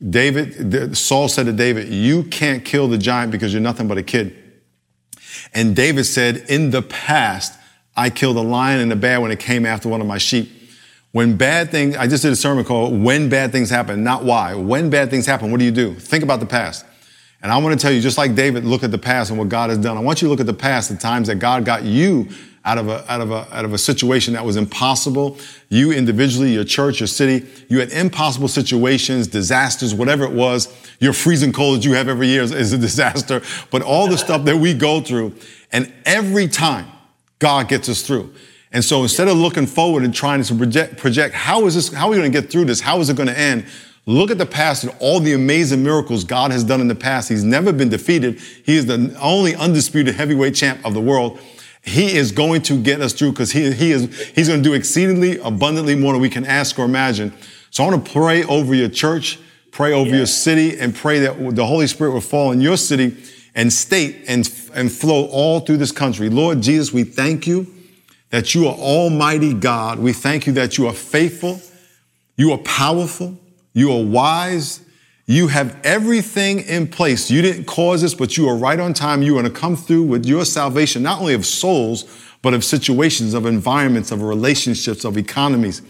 David, 0.10 0.98
Saul 0.98 1.30
said 1.30 1.46
to 1.46 1.54
David, 1.54 1.88
You 1.88 2.24
can't 2.24 2.66
kill 2.66 2.88
the 2.88 2.98
giant 2.98 3.32
because 3.32 3.54
you're 3.54 3.62
nothing 3.62 3.88
but 3.88 3.98
a 3.98 4.04
kid. 4.04 4.36
And 5.54 5.76
David 5.76 6.04
said, 6.04 6.46
In 6.50 6.72
the 6.72 6.82
past, 6.82 7.58
I 7.96 8.10
killed 8.10 8.38
a 8.38 8.42
lion 8.42 8.80
and 8.80 8.92
a 8.92 8.96
bear 8.96 9.22
when 9.22 9.32
it 9.32 9.40
came 9.40 9.66
after 9.66 9.90
one 9.90 10.02
of 10.02 10.08
my 10.08 10.18
sheep. 10.18 10.50
When 11.12 11.38
bad 11.38 11.70
things, 11.70 11.96
I 11.96 12.08
just 12.08 12.24
did 12.24 12.32
a 12.32 12.36
sermon 12.36 12.66
called 12.66 13.00
When 13.00 13.30
Bad 13.30 13.52
Things 13.52 13.70
Happen, 13.70 14.04
not 14.04 14.24
why. 14.24 14.56
When 14.56 14.90
bad 14.90 15.12
things 15.12 15.28
happen, 15.28 15.52
what 15.52 15.60
do 15.60 15.66
you 15.66 15.72
do? 15.72 15.94
Think 15.94 16.24
about 16.24 16.40
the 16.40 16.48
past. 16.48 16.86
And 17.44 17.52
I 17.52 17.58
want 17.58 17.80
to 17.80 17.82
tell 17.82 17.94
you, 17.94 18.02
just 18.02 18.18
like 18.18 18.34
David, 18.34 18.64
look 18.64 18.84
at 18.84 18.90
the 18.90 18.98
past 18.98 19.30
and 19.30 19.38
what 19.38 19.50
God 19.50 19.70
has 19.70 19.78
done. 19.78 19.96
I 19.96 20.00
want 20.00 20.22
you 20.22 20.28
to 20.28 20.30
look 20.32 20.40
at 20.40 20.48
the 20.48 20.54
past, 20.54 20.90
the 20.90 20.96
times 20.96 21.28
that 21.28 21.36
God 21.36 21.66
got 21.66 21.84
you 21.84 22.30
out 22.66 22.78
of 22.78 22.88
a, 22.88 23.12
out 23.12 23.22
of 23.22 23.32
a, 23.32 23.48
out 23.56 23.66
of 23.66 23.74
a 23.74 23.78
situation 23.78 24.34
that 24.34 24.46
was 24.46 24.56
impossible. 24.56 25.38
You 25.70 25.92
individually, 25.92 26.54
your 26.54 26.64
church, 26.64 27.02
your 27.02 27.08
city, 27.08 27.46
you 27.68 27.80
had 27.80 27.92
impossible 27.92 28.48
situations, 28.48 29.28
disasters, 29.28 29.94
whatever 29.94 30.24
it 30.24 30.32
was. 30.32 30.74
Your 31.00 31.14
freezing 31.14 31.52
cold 31.52 31.78
that 31.78 31.86
you 31.86 31.94
have 31.94 32.08
every 32.08 32.28
year 32.28 32.42
is, 32.42 32.54
is 32.54 32.72
a 32.72 32.78
disaster. 32.78 33.42
But 33.70 33.82
all 33.82 34.08
the 34.08 34.18
stuff 34.18 34.46
that 34.46 34.58
we 34.58 34.74
go 34.74 35.02
through, 35.02 35.36
and 35.72 35.92
every 36.06 36.48
time 36.48 36.88
God 37.40 37.68
gets 37.68 37.90
us 37.90 38.02
through. 38.02 38.34
And 38.72 38.84
so 38.84 39.04
instead 39.04 39.28
of 39.28 39.38
looking 39.38 39.68
forward 39.68 40.04
and 40.04 40.14
trying 40.14 40.42
to 40.44 40.56
project, 40.56 40.98
project 40.98 41.36
how 41.36 41.66
is 41.68 41.76
this, 41.76 41.94
how 41.94 42.08
are 42.08 42.10
we 42.10 42.18
going 42.18 42.32
to 42.32 42.42
get 42.42 42.52
through 42.52 42.66
this? 42.66 42.82
How 42.82 43.00
is 43.00 43.10
it 43.10 43.16
going 43.16 43.30
to 43.30 43.38
end? 43.38 43.66
Look 44.06 44.32
at 44.32 44.38
the 44.38 44.46
past 44.46 44.84
and 44.84 44.94
all 45.00 45.20
the 45.20 45.34
amazing 45.34 45.84
miracles 45.84 46.24
God 46.24 46.52
has 46.52 46.64
done 46.64 46.82
in 46.82 46.88
the 46.88 46.96
past. 46.96 47.30
He's 47.30 47.44
never 47.44 47.72
been 47.72 47.90
defeated. 47.90 48.40
He 48.66 48.76
is 48.76 48.88
the 48.88 49.16
only 49.22 49.56
undisputed 49.56 50.16
heavyweight 50.16 50.56
champ 50.56 50.84
of 50.84 50.94
the 50.94 51.00
world. 51.00 51.40
He 51.84 52.16
is 52.18 52.32
going 52.32 52.64
to 52.64 52.82
get 52.82 53.00
us 53.00 53.14
through 53.14 53.32
because 53.32 53.52
he, 53.52 53.72
he 53.72 53.92
is, 53.92 54.32
he's 54.36 54.48
going 54.48 54.64
to 54.64 54.70
do 54.70 54.74
exceedingly 54.74 55.38
abundantly 55.40 55.96
more 55.96 56.14
than 56.14 56.22
we 56.22 56.30
can 56.30 56.46
ask 56.46 56.80
or 56.80 56.86
imagine. 56.86 57.32
So 57.70 57.84
I 57.84 57.88
want 57.88 58.06
to 58.06 58.12
pray 58.12 58.44
over 58.44 58.74
your 58.74 58.90
church, 58.90 59.40
pray 59.72 59.94
over 59.94 60.10
yeah. 60.10 60.18
your 60.18 60.26
city, 60.26 60.80
and 60.80 60.96
pray 60.96 61.20
that 61.20 61.56
the 61.56 61.66
Holy 61.66 61.88
Spirit 61.88 62.12
will 62.12 62.22
fall 62.22 62.52
in 62.52 62.60
your 62.60 62.78
city 62.78 63.16
and 63.56 63.72
state 63.72 64.24
and, 64.28 64.50
and 64.74 64.92
flow 64.92 65.26
all 65.28 65.60
through 65.60 65.78
this 65.78 65.92
country. 65.92 66.30
Lord 66.30 66.62
Jesus, 66.62 66.92
we 66.92 67.04
thank 67.04 67.46
you 67.48 67.68
that 68.30 68.56
you 68.56 68.68
are 68.68 68.76
Almighty 68.76 69.54
God. 69.54 70.00
We 70.00 70.14
thank 70.14 70.48
you 70.48 70.54
that 70.54 70.78
you 70.78 70.88
are 70.88 70.94
faithful, 70.94 71.62
you 72.36 72.52
are 72.52 72.58
powerful, 72.60 73.38
you 73.74 73.92
are 73.92 74.04
wise. 74.04 74.82
You 75.26 75.48
have 75.48 75.80
everything 75.86 76.60
in 76.60 76.88
place. 76.88 77.32
You 77.32 77.42
didn't 77.42 77.64
cause 77.64 78.02
this, 78.02 78.14
but 78.14 78.36
you 78.36 78.50
are 78.50 78.58
right 78.58 78.78
on 78.78 78.94
time. 78.94 79.22
You 79.22 79.38
are 79.38 79.42
going 79.42 79.54
to 79.54 79.58
come 79.58 79.78
through 79.78 80.04
with 80.04 80.26
your 80.26 80.44
salvation, 80.44 81.02
not 81.02 81.22
only 81.22 81.34
of 81.34 81.46
souls, 81.46 82.04
but 82.42 82.54
of 82.54 82.64
situations, 82.64 83.34
of 83.34 83.46
environments, 83.46 84.12
of 84.12 84.22
relationships, 84.22 85.06
of 85.06 85.18
economies. 85.18 85.82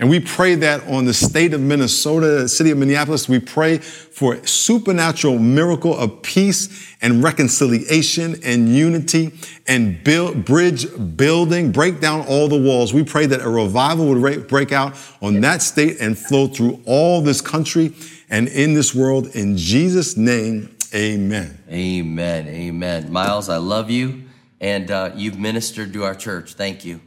And 0.00 0.08
we 0.08 0.20
pray 0.20 0.54
that 0.54 0.86
on 0.86 1.06
the 1.06 1.14
state 1.14 1.52
of 1.52 1.60
Minnesota, 1.60 2.42
the 2.42 2.48
city 2.48 2.70
of 2.70 2.78
Minneapolis, 2.78 3.28
we 3.28 3.40
pray 3.40 3.78
for 3.78 4.34
a 4.34 4.46
supernatural 4.46 5.40
miracle 5.40 5.96
of 5.96 6.22
peace 6.22 6.94
and 7.02 7.22
reconciliation 7.22 8.36
and 8.44 8.68
unity 8.68 9.32
and 9.66 10.02
build, 10.04 10.44
bridge 10.44 10.86
building, 11.16 11.72
break 11.72 11.98
down 11.98 12.24
all 12.28 12.46
the 12.46 12.56
walls. 12.56 12.94
We 12.94 13.02
pray 13.02 13.26
that 13.26 13.40
a 13.40 13.48
revival 13.48 14.08
would 14.08 14.46
break 14.46 14.70
out 14.70 14.94
on 15.20 15.40
that 15.40 15.62
state 15.62 15.96
and 16.00 16.16
flow 16.16 16.46
through 16.46 16.80
all 16.86 17.20
this 17.20 17.40
country 17.40 17.92
and 18.30 18.46
in 18.46 18.74
this 18.74 18.94
world. 18.94 19.34
In 19.34 19.56
Jesus' 19.56 20.16
name, 20.16 20.76
amen. 20.94 21.58
Amen. 21.68 22.46
Amen. 22.46 23.10
Miles, 23.10 23.48
I 23.48 23.56
love 23.56 23.90
you. 23.90 24.26
And 24.60 24.92
uh, 24.92 25.10
you've 25.16 25.40
ministered 25.40 25.92
to 25.94 26.04
our 26.04 26.14
church. 26.14 26.54
Thank 26.54 26.84
you. 26.84 27.00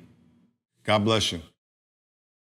God 0.84 1.06
bless 1.06 1.32
you. 1.32 1.42